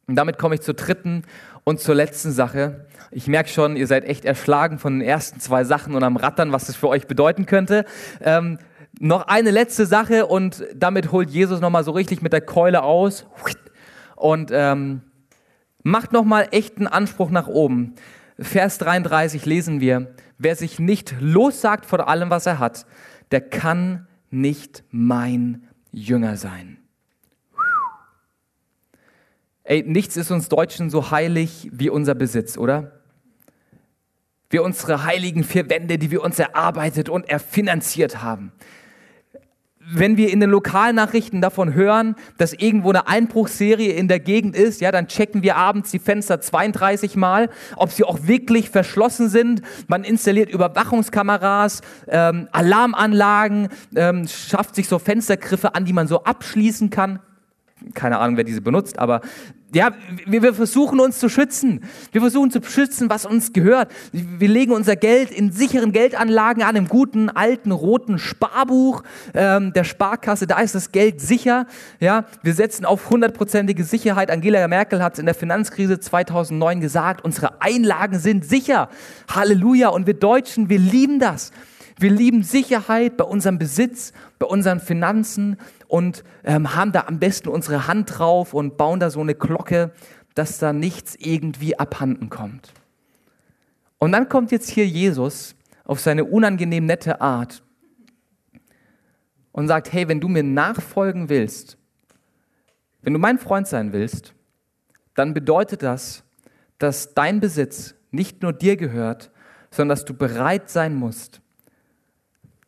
[0.06, 1.24] Und damit komme ich zur dritten
[1.64, 2.86] und zur letzten Sache.
[3.10, 6.52] Ich merke schon, ihr seid echt erschlagen von den ersten zwei Sachen und am Rattern,
[6.52, 7.84] was das für euch bedeuten könnte.
[8.20, 8.58] Ähm,
[9.00, 13.26] noch eine letzte Sache und damit holt Jesus nochmal so richtig mit der Keule aus
[14.14, 15.00] und ähm,
[15.82, 17.96] macht nochmal echten Anspruch nach oben.
[18.38, 22.86] Vers 33 lesen wir, wer sich nicht lossagt von allem, was er hat,
[23.32, 26.78] der kann nicht mein Jünger sein.
[29.64, 33.00] Ey, nichts ist uns Deutschen so heilig wie unser Besitz, oder?
[34.50, 38.52] Wir unsere heiligen vier Wände, die wir uns erarbeitet und erfinanziert haben.
[39.90, 44.80] Wenn wir in den Lokalnachrichten davon hören, dass irgendwo eine Einbruchserie in der Gegend ist,
[44.80, 49.62] ja, dann checken wir abends die Fenster 32 Mal, ob sie auch wirklich verschlossen sind.
[49.88, 56.90] Man installiert Überwachungskameras, ähm, Alarmanlagen, ähm, schafft sich so Fenstergriffe an, die man so abschließen
[56.90, 57.18] kann.
[57.94, 59.20] Keine Ahnung, wer diese benutzt, aber
[59.74, 59.92] ja,
[60.26, 61.80] wir, versuchen uns zu schützen.
[62.10, 63.90] Wir versuchen zu schützen, was uns gehört.
[64.12, 69.84] Wir legen unser Geld in sicheren Geldanlagen an, im guten, alten, roten Sparbuch ähm, der
[69.84, 70.46] Sparkasse.
[70.46, 71.66] Da ist das Geld sicher.
[72.00, 74.30] Ja, wir setzen auf hundertprozentige Sicherheit.
[74.30, 78.90] Angela Merkel hat es in der Finanzkrise 2009 gesagt, unsere Einlagen sind sicher.
[79.34, 79.88] Halleluja.
[79.88, 81.50] Und wir Deutschen, wir lieben das.
[82.02, 87.48] Wir lieben Sicherheit bei unserem Besitz, bei unseren Finanzen und ähm, haben da am besten
[87.48, 89.92] unsere Hand drauf und bauen da so eine Glocke,
[90.34, 92.72] dass da nichts irgendwie abhanden kommt.
[93.98, 97.62] Und dann kommt jetzt hier Jesus auf seine unangenehm nette Art
[99.52, 101.78] und sagt, hey, wenn du mir nachfolgen willst,
[103.02, 104.34] wenn du mein Freund sein willst,
[105.14, 106.24] dann bedeutet das,
[106.78, 109.30] dass dein Besitz nicht nur dir gehört,
[109.70, 111.41] sondern dass du bereit sein musst,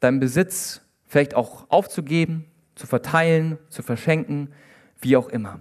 [0.04, 4.52] deinen Besitz vielleicht auch aufzugeben, zu verteilen, zu verschenken,
[5.00, 5.60] wie auch immer.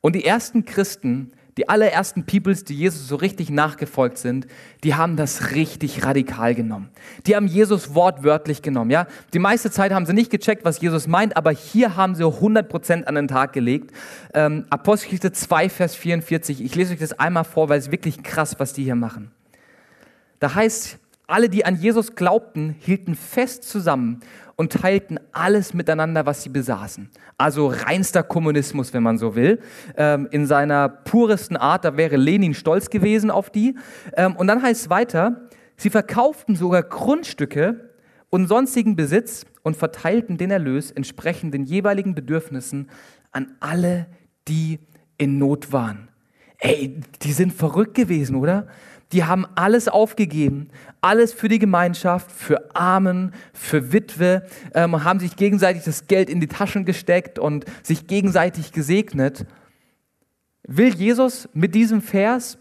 [0.00, 4.46] Und die ersten Christen, die allerersten Peoples, die Jesus so richtig nachgefolgt sind,
[4.84, 6.90] die haben das richtig radikal genommen.
[7.26, 9.06] Die haben Jesus wortwörtlich genommen, ja.
[9.32, 13.04] Die meiste Zeit haben sie nicht gecheckt, was Jesus meint, aber hier haben sie 100%
[13.04, 13.92] an den Tag gelegt.
[14.34, 16.62] Ähm, Apostelgeschichte 2, Vers 44.
[16.62, 19.30] Ich lese euch das einmal vor, weil es wirklich krass, was die hier machen.
[20.40, 24.20] Da heißt, alle, die an Jesus glaubten, hielten fest zusammen
[24.56, 27.10] und teilten alles miteinander, was sie besaßen.
[27.36, 29.60] Also reinster Kommunismus, wenn man so will.
[29.96, 33.76] Ähm, in seiner puresten Art, da wäre Lenin stolz gewesen auf die.
[34.16, 37.90] Ähm, und dann heißt es weiter, sie verkauften sogar Grundstücke
[38.30, 42.88] und sonstigen Besitz und verteilten den Erlös entsprechend den jeweiligen Bedürfnissen
[43.32, 44.06] an alle,
[44.48, 44.78] die
[45.18, 46.08] in Not waren.
[46.58, 48.68] Ey, die sind verrückt gewesen, oder?
[49.12, 50.68] Die haben alles aufgegeben,
[51.00, 56.40] alles für die Gemeinschaft, für Armen, für Witwe, ähm, haben sich gegenseitig das Geld in
[56.40, 59.46] die Taschen gesteckt und sich gegenseitig gesegnet.
[60.66, 62.58] Will Jesus mit diesem Vers,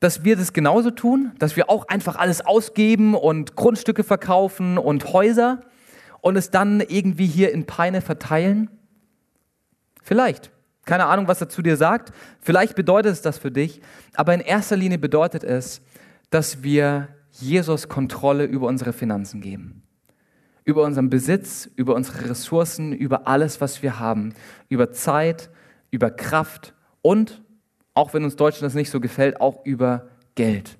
[0.00, 5.12] dass wir das genauso tun, dass wir auch einfach alles ausgeben und Grundstücke verkaufen und
[5.12, 5.60] Häuser
[6.20, 8.70] und es dann irgendwie hier in Peine verteilen?
[10.02, 10.50] Vielleicht.
[10.88, 12.14] Keine Ahnung, was er zu dir sagt.
[12.40, 13.82] Vielleicht bedeutet es das für dich.
[14.14, 15.82] Aber in erster Linie bedeutet es,
[16.30, 19.82] dass wir Jesus Kontrolle über unsere Finanzen geben.
[20.64, 24.32] Über unseren Besitz, über unsere Ressourcen, über alles, was wir haben.
[24.70, 25.50] Über Zeit,
[25.90, 26.72] über Kraft
[27.02, 27.42] und,
[27.92, 30.78] auch wenn uns Deutschland das nicht so gefällt, auch über Geld.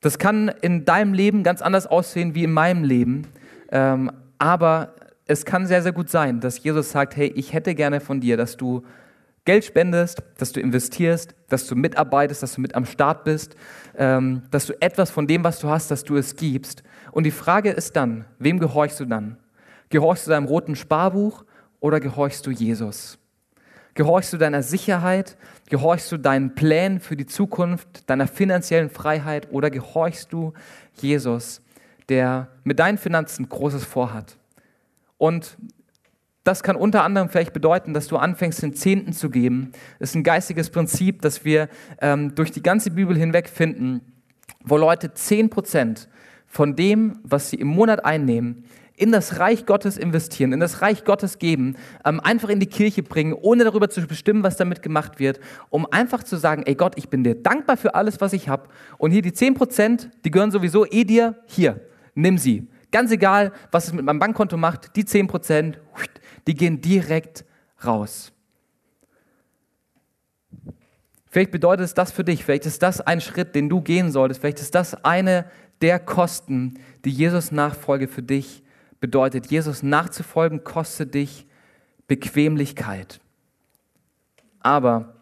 [0.00, 3.28] Das kann in deinem Leben ganz anders aussehen wie in meinem Leben.
[3.70, 8.00] Ähm, aber es kann sehr, sehr gut sein, dass Jesus sagt, hey, ich hätte gerne
[8.00, 8.82] von dir, dass du
[9.44, 13.56] Geld spendest, dass du investierst, dass du mitarbeitest, dass du mit am Start bist,
[13.96, 16.84] ähm, dass du etwas von dem, was du hast, dass du es gibst.
[17.10, 19.36] Und die Frage ist dann, wem gehorchst du dann?
[19.88, 21.44] Gehorchst du deinem roten Sparbuch
[21.80, 23.18] oder gehorchst du Jesus?
[23.94, 25.36] Gehorchst du deiner Sicherheit?
[25.68, 30.52] Gehorchst du deinen Plänen für die Zukunft, deiner finanziellen Freiheit oder gehorchst du
[31.00, 31.60] Jesus,
[32.08, 34.38] der mit deinen Finanzen Großes vorhat?
[35.22, 35.56] Und
[36.42, 39.70] das kann unter anderem vielleicht bedeuten, dass du anfängst, den Zehnten zu geben.
[40.00, 41.68] Das ist ein geistiges Prinzip, das wir
[42.00, 44.00] ähm, durch die ganze Bibel hinweg finden,
[44.64, 46.08] wo Leute zehn Prozent
[46.48, 48.64] von dem, was sie im Monat einnehmen,
[48.96, 53.04] in das Reich Gottes investieren, in das Reich Gottes geben, ähm, einfach in die Kirche
[53.04, 55.38] bringen, ohne darüber zu bestimmen, was damit gemacht wird,
[55.70, 58.68] um einfach zu sagen, ey Gott, ich bin dir dankbar für alles, was ich habe.
[58.98, 61.80] Und hier die zehn Prozent, die gehören sowieso eh dir, hier,
[62.16, 62.66] nimm sie.
[62.92, 65.74] Ganz egal, was es mit meinem Bankkonto macht, die 10%,
[66.46, 67.44] die gehen direkt
[67.84, 68.32] raus.
[71.26, 74.42] Vielleicht bedeutet es das für dich, vielleicht ist das ein Schritt, den du gehen solltest,
[74.42, 75.46] vielleicht ist das eine
[75.80, 78.62] der Kosten, die Jesus Nachfolge für dich
[79.00, 79.46] bedeutet.
[79.46, 81.46] Jesus nachzufolgen kostet dich
[82.06, 83.20] Bequemlichkeit.
[84.60, 85.21] Aber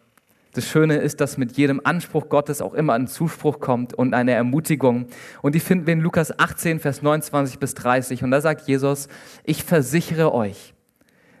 [0.53, 4.31] das Schöne ist, dass mit jedem Anspruch Gottes auch immer ein Zuspruch kommt und eine
[4.31, 5.07] Ermutigung.
[5.41, 8.23] Und die finden wir in Lukas 18, Vers 29 bis 30.
[8.23, 9.07] Und da sagt Jesus,
[9.43, 10.73] ich versichere euch,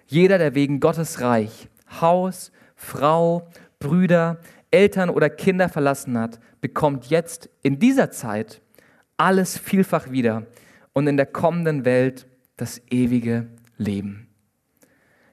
[0.07, 1.67] jeder, der wegen Gottes Reich
[1.99, 4.39] Haus, Frau, Brüder,
[4.71, 8.61] Eltern oder Kinder verlassen hat, bekommt jetzt in dieser Zeit
[9.17, 10.47] alles vielfach wieder
[10.93, 13.47] und in der kommenden Welt das ewige
[13.77, 14.27] Leben.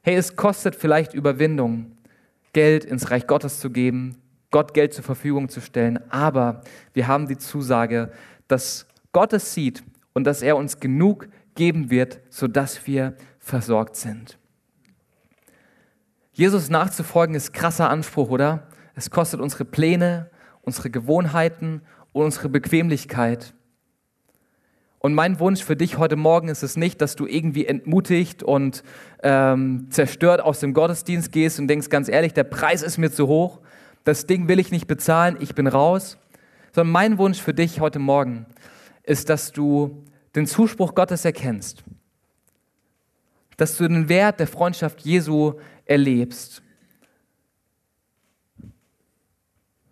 [0.02, 1.97] Hey, es kostet vielleicht Überwindung,
[2.58, 4.16] Geld ins Reich Gottes zu geben,
[4.50, 8.10] Gott Geld zur Verfügung zu stellen, aber wir haben die Zusage,
[8.48, 14.40] dass Gott es sieht und dass er uns genug geben wird, sodass wir versorgt sind.
[16.32, 18.66] Jesus nachzufolgen ist krasser Anspruch, oder?
[18.96, 20.28] Es kostet unsere Pläne,
[20.62, 23.54] unsere Gewohnheiten und unsere Bequemlichkeit.
[25.00, 28.82] Und mein Wunsch für dich heute Morgen ist es nicht, dass du irgendwie entmutigt und
[29.22, 33.28] ähm, zerstört aus dem Gottesdienst gehst und denkst ganz ehrlich, der Preis ist mir zu
[33.28, 33.60] hoch,
[34.04, 36.18] das Ding will ich nicht bezahlen, ich bin raus.
[36.72, 38.46] Sondern mein Wunsch für dich heute Morgen
[39.04, 41.84] ist, dass du den Zuspruch Gottes erkennst,
[43.56, 46.62] dass du den Wert der Freundschaft Jesu erlebst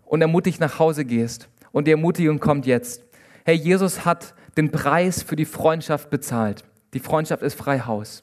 [0.05, 1.49] und ermutigt nach Hause gehst.
[1.73, 3.05] Und die Ermutigung kommt jetzt.
[3.45, 6.65] Hey, Jesus hat den Preis für die Freundschaft bezahlt.
[6.95, 8.23] Die Freundschaft ist Freihaus.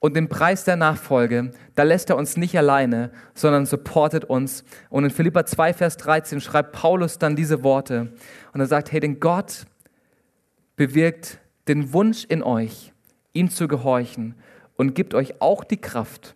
[0.00, 4.64] Und den Preis der Nachfolge, da lässt er uns nicht alleine, sondern supportet uns.
[4.88, 8.12] Und in Philippa 2, Vers 13 schreibt Paulus dann diese Worte.
[8.52, 9.66] Und er sagt, hey, denn Gott
[10.76, 12.92] bewirkt den Wunsch in euch,
[13.34, 14.34] ihm zu gehorchen
[14.76, 16.34] und gibt euch auch die Kraft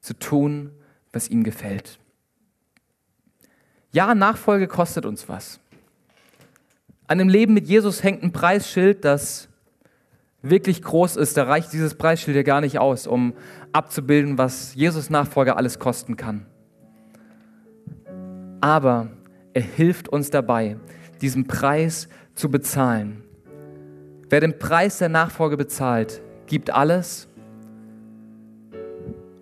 [0.00, 0.70] zu tun,
[1.12, 1.98] was ihm gefällt.
[3.90, 5.58] Ja, Nachfolge kostet uns was.
[7.08, 9.48] An dem Leben mit Jesus hängt ein Preisschild, das
[10.42, 11.36] wirklich groß ist.
[11.36, 13.34] Da reicht dieses Preisschild ja gar nicht aus, um
[13.72, 16.46] abzubilden, was Jesus Nachfolger alles kosten kann.
[18.60, 19.08] Aber
[19.54, 20.76] er hilft uns dabei,
[21.20, 23.22] diesen Preis zu bezahlen.
[24.28, 27.28] Wer den Preis der Nachfolge bezahlt, gibt alles,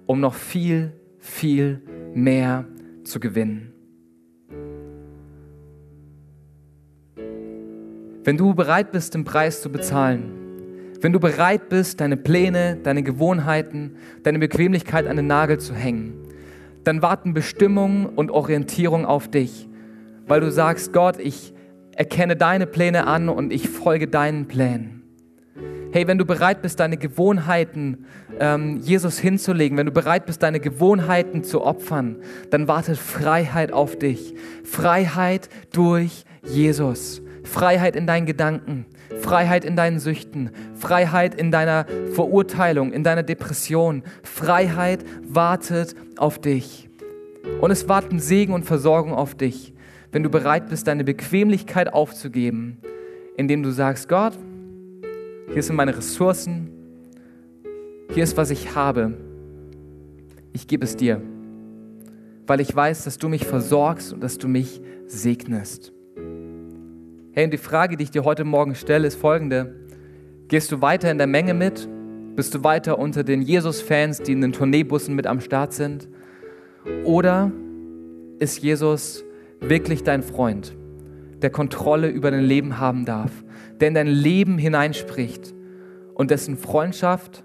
[0.06, 1.80] um noch viel, viel
[2.14, 2.66] mehr
[3.04, 3.73] zu gewinnen.
[8.24, 10.32] Wenn du bereit bist, den Preis zu bezahlen,
[11.02, 16.14] wenn du bereit bist, deine Pläne, deine Gewohnheiten, deine Bequemlichkeit an den Nagel zu hängen,
[16.84, 19.68] dann warten Bestimmung und Orientierung auf dich,
[20.26, 21.52] weil du sagst, Gott, ich
[21.94, 25.02] erkenne deine Pläne an und ich folge deinen Plänen.
[25.92, 28.06] Hey, wenn du bereit bist, deine Gewohnheiten
[28.40, 32.16] ähm, Jesus hinzulegen, wenn du bereit bist, deine Gewohnheiten zu opfern,
[32.50, 34.34] dann wartet Freiheit auf dich.
[34.64, 37.20] Freiheit durch Jesus.
[37.44, 38.86] Freiheit in deinen Gedanken,
[39.20, 44.02] Freiheit in deinen Süchten, Freiheit in deiner Verurteilung, in deiner Depression.
[44.22, 46.88] Freiheit wartet auf dich.
[47.60, 49.72] Und es warten Segen und Versorgung auf dich,
[50.12, 52.78] wenn du bereit bist, deine Bequemlichkeit aufzugeben,
[53.36, 54.32] indem du sagst, Gott,
[55.52, 56.70] hier sind meine Ressourcen,
[58.12, 59.14] hier ist, was ich habe.
[60.52, 61.20] Ich gebe es dir,
[62.46, 65.93] weil ich weiß, dass du mich versorgst und dass du mich segnest.
[67.36, 69.74] Hey, und die Frage, die ich dir heute Morgen stelle, ist folgende.
[70.46, 71.88] Gehst du weiter in der Menge mit?
[72.36, 76.08] Bist du weiter unter den Jesus-Fans, die in den Tourneebussen mit am Start sind?
[77.02, 77.50] Oder
[78.38, 79.24] ist Jesus
[79.58, 80.76] wirklich dein Freund,
[81.42, 83.32] der Kontrolle über dein Leben haben darf,
[83.80, 85.52] der in dein Leben hineinspricht
[86.14, 87.42] und dessen Freundschaft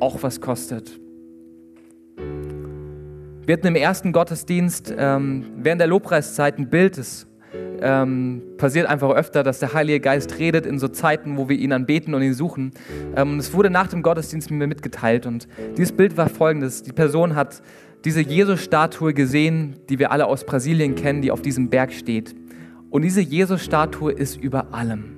[0.00, 0.98] auch was kostet?
[3.46, 7.27] Wir hatten im ersten Gottesdienst ähm, während der Lobpreiszeit ein Bild, das
[7.82, 11.72] ähm, passiert einfach öfter, dass der Heilige Geist redet in so Zeiten, wo wir ihn
[11.72, 12.72] anbeten und ihn suchen.
[13.16, 16.82] Ähm, es wurde nach dem Gottesdienst mir mitgeteilt und dieses Bild war folgendes.
[16.82, 17.62] Die Person hat
[18.04, 22.34] diese Jesus-Statue gesehen, die wir alle aus Brasilien kennen, die auf diesem Berg steht.
[22.90, 25.16] Und diese Jesus-Statue ist über allem.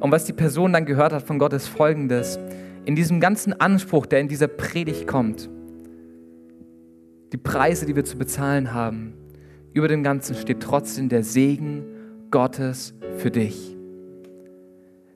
[0.00, 2.38] Und was die Person dann gehört hat von Gott ist folgendes.
[2.84, 5.50] In diesem ganzen Anspruch, der in dieser Predigt kommt,
[7.32, 9.12] die Preise, die wir zu bezahlen haben,
[9.74, 11.84] über dem Ganzen steht trotzdem der Segen
[12.30, 13.76] Gottes für dich.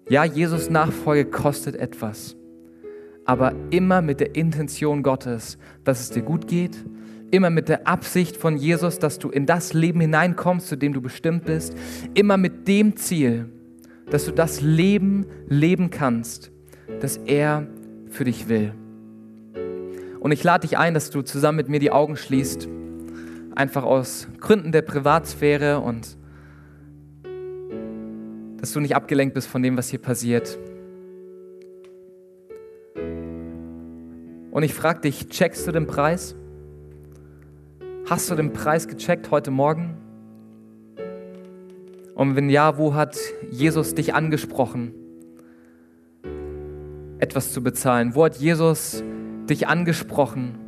[0.09, 2.36] Ja, Jesus Nachfolge kostet etwas,
[3.24, 6.84] aber immer mit der Intention Gottes, dass es dir gut geht,
[7.30, 11.00] immer mit der Absicht von Jesus, dass du in das Leben hineinkommst, zu dem du
[11.00, 11.74] bestimmt bist,
[12.14, 13.48] immer mit dem Ziel,
[14.11, 16.50] dass du das Leben leben kannst,
[17.00, 17.66] das er
[18.11, 18.74] für dich will.
[20.20, 22.68] Und ich lade dich ein, dass du zusammen mit mir die Augen schließt
[23.55, 26.16] einfach aus Gründen der Privatsphäre und
[28.59, 30.59] dass du nicht abgelenkt bist von dem, was hier passiert.
[34.53, 36.36] Und ich frage dich, checkst du den Preis?
[38.09, 39.96] Hast du den Preis gecheckt heute Morgen?
[42.14, 43.18] Und wenn ja, wo hat
[43.50, 44.94] Jesus dich angesprochen,
[47.18, 48.14] etwas zu bezahlen?
[48.14, 49.03] Wo hat Jesus
[49.48, 50.59] dich angesprochen,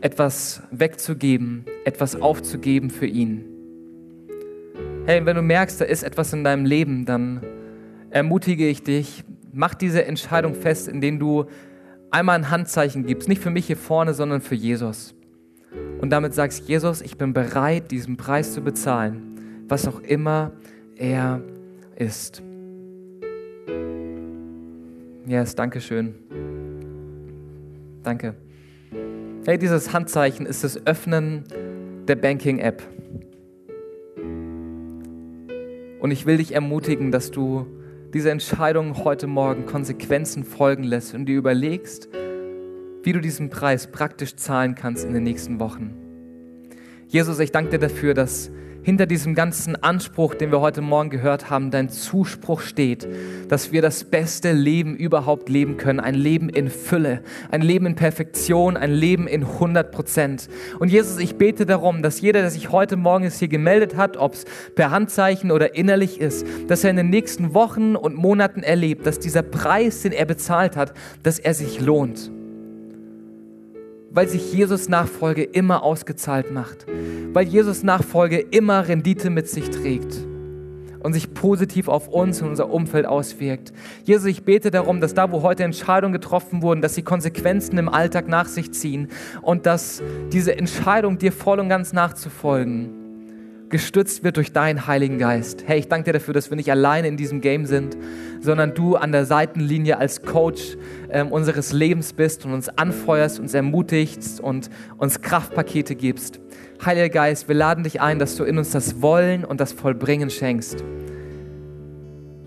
[0.00, 3.44] etwas wegzugeben, etwas aufzugeben für ihn.
[5.06, 7.40] Hey, wenn du merkst, da ist etwas in deinem Leben, dann
[8.10, 11.46] ermutige ich dich, mach diese Entscheidung fest, indem du
[12.10, 15.14] einmal ein Handzeichen gibst, nicht für mich hier vorne, sondern für Jesus.
[16.00, 20.52] Und damit sagst, Jesus, ich bin bereit, diesen Preis zu bezahlen, was auch immer
[20.96, 21.40] er
[21.96, 22.42] ist.
[25.26, 26.14] Yes, danke schön.
[28.02, 28.34] Danke.
[29.46, 31.44] Hey, dieses Handzeichen ist das Öffnen
[32.06, 32.82] der Banking-App.
[35.98, 37.66] Und ich will dich ermutigen, dass du
[38.12, 42.10] diese Entscheidung heute Morgen Konsequenzen folgen lässt und dir überlegst,
[43.02, 45.94] wie du diesen Preis praktisch zahlen kannst in den nächsten Wochen.
[47.08, 48.50] Jesus, ich danke dir dafür, dass
[48.82, 53.06] hinter diesem ganzen Anspruch, den wir heute Morgen gehört haben, dein Zuspruch steht,
[53.48, 56.00] dass wir das beste Leben überhaupt leben können.
[56.00, 60.48] Ein Leben in Fülle, ein Leben in Perfektion, ein Leben in 100 Prozent.
[60.78, 64.34] Und Jesus, ich bete darum, dass jeder, der sich heute Morgen hier gemeldet hat, ob
[64.34, 69.06] es per Handzeichen oder innerlich ist, dass er in den nächsten Wochen und Monaten erlebt,
[69.06, 72.30] dass dieser Preis, den er bezahlt hat, dass er sich lohnt
[74.10, 76.86] weil sich Jesus Nachfolge immer ausgezahlt macht,
[77.32, 80.26] weil Jesus Nachfolge immer Rendite mit sich trägt
[81.02, 83.72] und sich positiv auf uns und unser Umfeld auswirkt.
[84.04, 87.88] Jesus, ich bete darum, dass da, wo heute Entscheidungen getroffen wurden, dass die Konsequenzen im
[87.88, 89.08] Alltag nach sich ziehen
[89.42, 90.02] und dass
[90.32, 92.99] diese Entscheidung, dir voll und ganz nachzufolgen,
[93.70, 95.64] gestützt wird durch deinen Heiligen Geist.
[95.66, 97.96] Hey, ich danke dir dafür, dass wir nicht alleine in diesem Game sind,
[98.40, 100.76] sondern du an der Seitenlinie als Coach
[101.10, 106.40] ähm, unseres Lebens bist und uns anfeuerst, uns ermutigst und uns Kraftpakete gibst.
[106.84, 110.30] Heiliger Geist, wir laden dich ein, dass du in uns das Wollen und das Vollbringen
[110.30, 110.84] schenkst.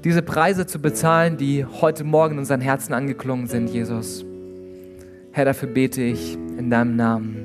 [0.03, 4.25] Diese Preise zu bezahlen, die heute Morgen in unseren Herzen angeklungen sind, Jesus.
[5.31, 7.37] Herr, dafür bete ich in deinem Namen.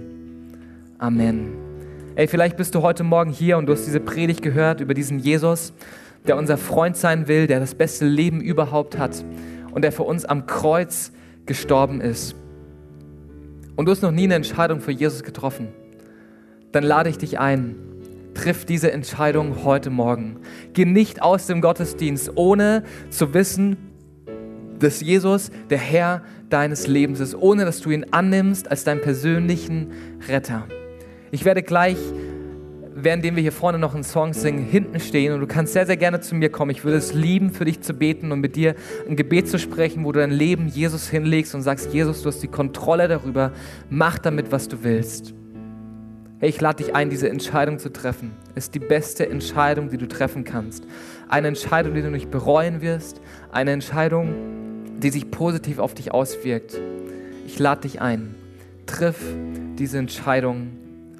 [0.98, 1.57] Amen.
[2.18, 5.20] Ey, vielleicht bist du heute Morgen hier und du hast diese Predigt gehört über diesen
[5.20, 5.72] Jesus,
[6.26, 9.24] der unser Freund sein will, der das beste Leben überhaupt hat
[9.70, 11.12] und der für uns am Kreuz
[11.46, 12.34] gestorben ist.
[13.76, 15.68] Und du hast noch nie eine Entscheidung für Jesus getroffen.
[16.72, 17.76] Dann lade ich dich ein,
[18.34, 20.38] triff diese Entscheidung heute Morgen.
[20.72, 23.76] Geh nicht aus dem Gottesdienst, ohne zu wissen,
[24.80, 29.92] dass Jesus der Herr deines Lebens ist, ohne dass du ihn annimmst als deinen persönlichen
[30.26, 30.66] Retter.
[31.30, 31.98] Ich werde gleich,
[32.94, 35.96] währenddem wir hier vorne noch einen Song singen, hinten stehen und du kannst sehr, sehr
[35.96, 36.70] gerne zu mir kommen.
[36.70, 38.74] Ich würde es lieben, für dich zu beten und mit dir
[39.08, 42.42] ein Gebet zu sprechen, wo du dein Leben Jesus hinlegst und sagst, Jesus, du hast
[42.42, 43.52] die Kontrolle darüber,
[43.90, 45.34] mach damit, was du willst.
[46.40, 48.30] Hey, ich lade dich ein, diese Entscheidung zu treffen.
[48.54, 50.84] Ist die beste Entscheidung, die du treffen kannst.
[51.28, 53.20] Eine Entscheidung, die du nicht bereuen wirst.
[53.50, 54.34] Eine Entscheidung,
[55.00, 56.80] die sich positiv auf dich auswirkt.
[57.44, 58.36] Ich lade dich ein.
[58.86, 59.20] Triff
[59.78, 60.68] diese Entscheidung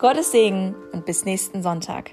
[0.00, 2.12] Gottes Segen und bis nächsten Sonntag.